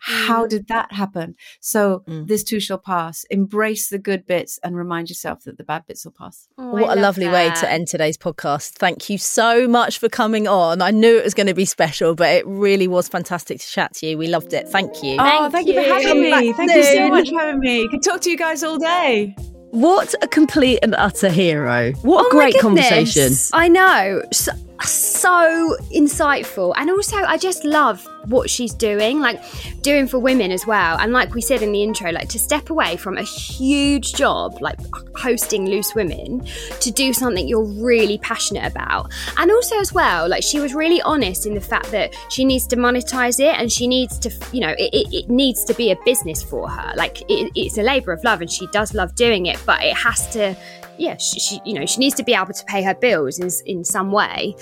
[0.00, 1.34] How did that happen?
[1.60, 2.28] So Mm.
[2.28, 3.24] this too shall pass.
[3.30, 6.46] Embrace the good bits and remind yourself that the bad bits will pass.
[6.56, 8.74] Oh, What a love lovely way to end today's podcast.
[8.74, 10.80] Thank you so much for coming on.
[10.80, 13.94] I knew it was going to be special, but it really was fantastic to chat
[13.94, 14.16] to you.
[14.16, 14.68] We loved it.
[14.68, 15.16] Thank you.
[15.18, 16.30] oh, thank you for having me.
[16.30, 17.88] back Thank you so much for having me.
[17.88, 19.34] Could talk to you guys all day.
[19.72, 21.90] What a complete and utter hero.
[22.02, 23.32] What a Oh my great conversation.
[23.52, 24.22] I know.
[24.32, 24.52] So,
[24.86, 26.72] so insightful.
[26.76, 29.42] And also, I just love what she's doing, like
[29.82, 30.98] doing for women as well.
[30.98, 34.60] And like we said in the intro, like to step away from a huge job,
[34.60, 34.78] like
[35.16, 36.46] hosting Loose Women,
[36.80, 39.10] to do something you're really passionate about.
[39.36, 42.66] And also, as well, like she was really honest in the fact that she needs
[42.68, 45.90] to monetize it and she needs to, you know, it, it, it needs to be
[45.90, 46.92] a business for her.
[46.96, 49.96] Like it, it's a labor of love and she does love doing it, but it
[49.96, 50.56] has to
[50.98, 53.50] yeah, she, she, you know she needs to be able to pay her bills in
[53.66, 54.54] in some way.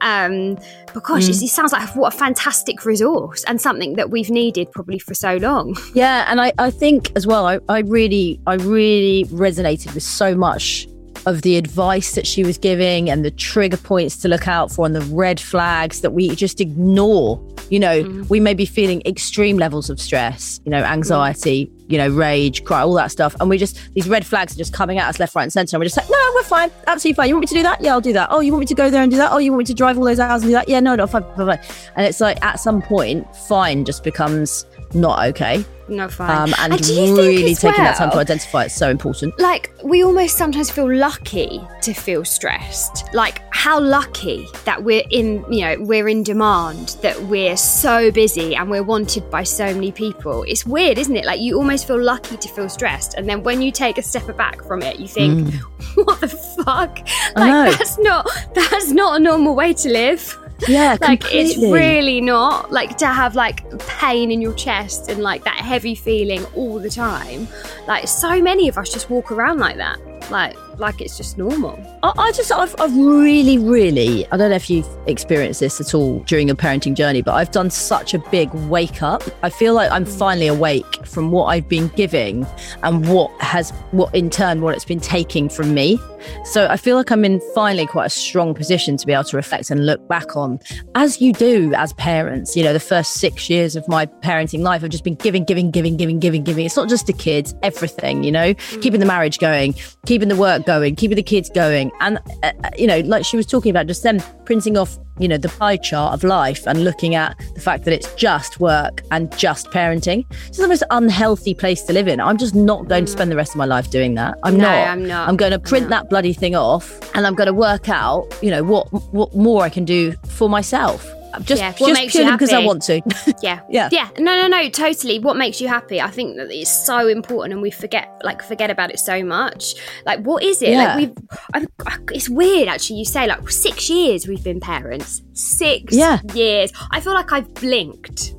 [0.00, 0.56] Um,
[0.92, 1.30] but gosh, mm.
[1.30, 5.14] it, it sounds like what a fantastic resource and something that we've needed probably for
[5.14, 5.76] so long.
[5.94, 10.34] Yeah, and I, I think as well, I, I really I really resonated with so
[10.34, 10.86] much
[11.26, 14.86] of the advice that she was giving and the trigger points to look out for
[14.86, 17.40] and the red flags that we just ignore.
[17.68, 18.28] You know, mm.
[18.28, 21.90] we may be feeling extreme levels of stress, you know, anxiety, mm.
[21.90, 23.36] you know, rage, cry, all that stuff.
[23.38, 25.76] And we just, these red flags are just coming at us left, right, and center.
[25.76, 26.70] And we're just like, no, we're fine.
[26.86, 27.28] Absolutely fine.
[27.28, 27.80] You want me to do that?
[27.80, 28.28] Yeah, I'll do that.
[28.32, 29.30] Oh, you want me to go there and do that?
[29.30, 30.68] Oh, you want me to drive all those hours and do that?
[30.68, 31.60] Yeah, no, no, fine, fine, fine.
[31.96, 36.30] And it's like at some point, fine just becomes not okay no fine.
[36.30, 39.38] Um, and, and really taking well, that time to identify it's so important.
[39.38, 43.12] Like we almost sometimes feel lucky to feel stressed.
[43.12, 48.54] Like how lucky that we're in, you know, we're in demand, that we're so busy
[48.54, 50.44] and we're wanted by so many people.
[50.44, 51.24] It's weird, isn't it?
[51.24, 54.20] Like you almost feel lucky to feel stressed, and then when you take a step
[54.36, 55.60] back from it, you think, mm.
[56.06, 56.98] "What the fuck?
[57.36, 62.70] Like that's not that's not a normal way to live." Yeah, like it's really not
[62.70, 66.90] like to have like pain in your chest and like that heavy feeling all the
[66.90, 67.48] time.
[67.86, 69.98] Like so many of us just walk around like that,
[70.30, 71.78] like like it's just normal.
[72.02, 75.94] I, I just I've, I've really really I don't know if you've experienced this at
[75.94, 79.22] all during your parenting journey, but I've done such a big wake up.
[79.42, 80.18] I feel like I'm mm.
[80.18, 82.46] finally awake from what I've been giving
[82.82, 85.98] and what has what in turn what it's been taking from me.
[86.44, 89.36] So I feel like I'm in finally quite a strong position to be able to
[89.36, 90.58] reflect and look back on,
[90.94, 92.56] as you do as parents.
[92.56, 95.70] You know, the first six years of my parenting life, I've just been giving, giving,
[95.70, 96.66] giving, giving, giving, giving.
[96.66, 98.24] It's not just the kids, everything.
[98.24, 98.82] You know, mm.
[98.82, 99.74] keeping the marriage going,
[100.06, 103.36] keeping the work going, keeping the kids going, and uh, uh, you know, like she
[103.36, 106.82] was talking about just then, printing off you know, the pie chart of life and
[106.82, 110.24] looking at the fact that it's just work and just parenting.
[110.48, 112.20] It's the most unhealthy place to live in.
[112.20, 114.38] I'm just not going to spend the rest of my life doing that.
[114.42, 114.88] I'm no, not.
[114.88, 115.28] I'm not.
[115.28, 118.50] I'm going to print that bloody thing off and I'm going to work out, you
[118.50, 121.06] know, what what more I can do for myself.
[121.42, 121.72] Just, yeah.
[121.72, 123.00] just purely because I want to.
[123.42, 123.60] yeah.
[123.68, 123.88] Yeah.
[123.92, 124.10] Yeah.
[124.18, 125.18] No, no, no, totally.
[125.18, 126.00] What makes you happy?
[126.00, 129.74] I think that it's so important and we forget like forget about it so much.
[130.04, 130.70] Like what is it?
[130.70, 130.94] Yeah.
[130.94, 131.16] Like we've
[131.54, 135.22] I, it's weird actually you say like 6 years we've been parents.
[135.34, 136.20] 6 yeah.
[136.34, 136.72] years.
[136.90, 138.34] I feel like I've blinked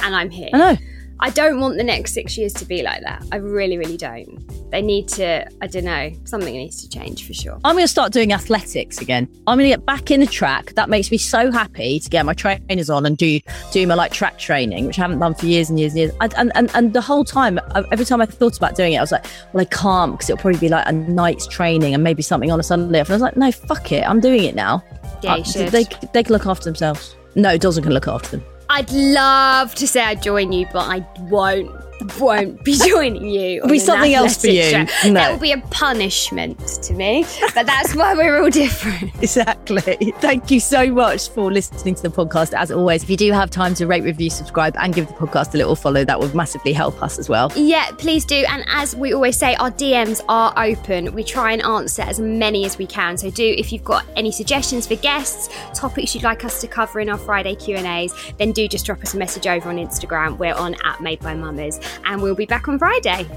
[0.00, 0.50] and I'm here.
[0.52, 0.76] I know.
[1.20, 3.24] I don't want the next six years to be like that.
[3.32, 4.42] I really, really don't.
[4.70, 7.58] They need to, I don't know, something needs to change for sure.
[7.64, 9.28] I'm going to start doing athletics again.
[9.46, 10.74] I'm going to get back in the track.
[10.74, 13.40] That makes me so happy to get my trainers on and do
[13.72, 16.12] do my like track training, which I haven't done for years and years and years.
[16.20, 17.60] And, and, and the whole time,
[17.92, 20.40] every time I thought about doing it, I was like, well, I can't because it'll
[20.40, 23.00] probably be like a night's training and maybe something on a Sunday.
[23.00, 24.06] And I was like, no, fuck it.
[24.08, 24.82] I'm doing it now.
[25.22, 25.68] Yeah, should.
[25.68, 27.16] They, they can look after themselves.
[27.36, 28.46] No, Dawson can look after them.
[28.76, 31.70] I'd love to say I'd join you, but I won't
[32.18, 33.58] won't be joining you.
[33.58, 34.86] It'll be something else for you.
[35.04, 35.12] No.
[35.14, 37.24] That will be a punishment to me.
[37.54, 39.14] But that's why we're all different.
[39.22, 40.12] exactly.
[40.18, 42.52] Thank you so much for listening to the podcast.
[42.52, 45.54] As always, if you do have time to rate, review, subscribe, and give the podcast
[45.54, 47.52] a little follow, that would massively help us as well.
[47.54, 48.44] Yeah, please do.
[48.48, 51.14] And as we always say, our DMs are open.
[51.14, 53.16] We try and answer as many as we can.
[53.16, 57.00] So do if you've got any suggestions for guests, topics you'd like us to cover
[57.00, 59.76] in our Friday Q and A's, then do just drop us a message over on
[59.76, 60.38] Instagram.
[60.38, 63.28] We're on at Made by Mamas and we'll be back on Friday.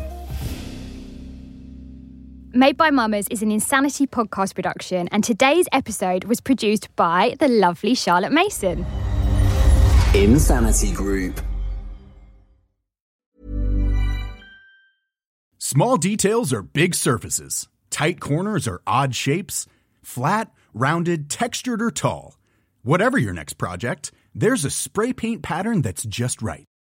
[2.53, 7.47] Made by Mamas is an Insanity podcast production, and today's episode was produced by the
[7.47, 8.85] lovely Charlotte Mason.
[10.15, 11.39] Insanity Group.
[15.59, 19.67] Small details are big surfaces, tight corners are odd shapes,
[20.01, 22.37] flat, rounded, textured, or tall.
[22.81, 26.65] Whatever your next project, there's a spray paint pattern that's just right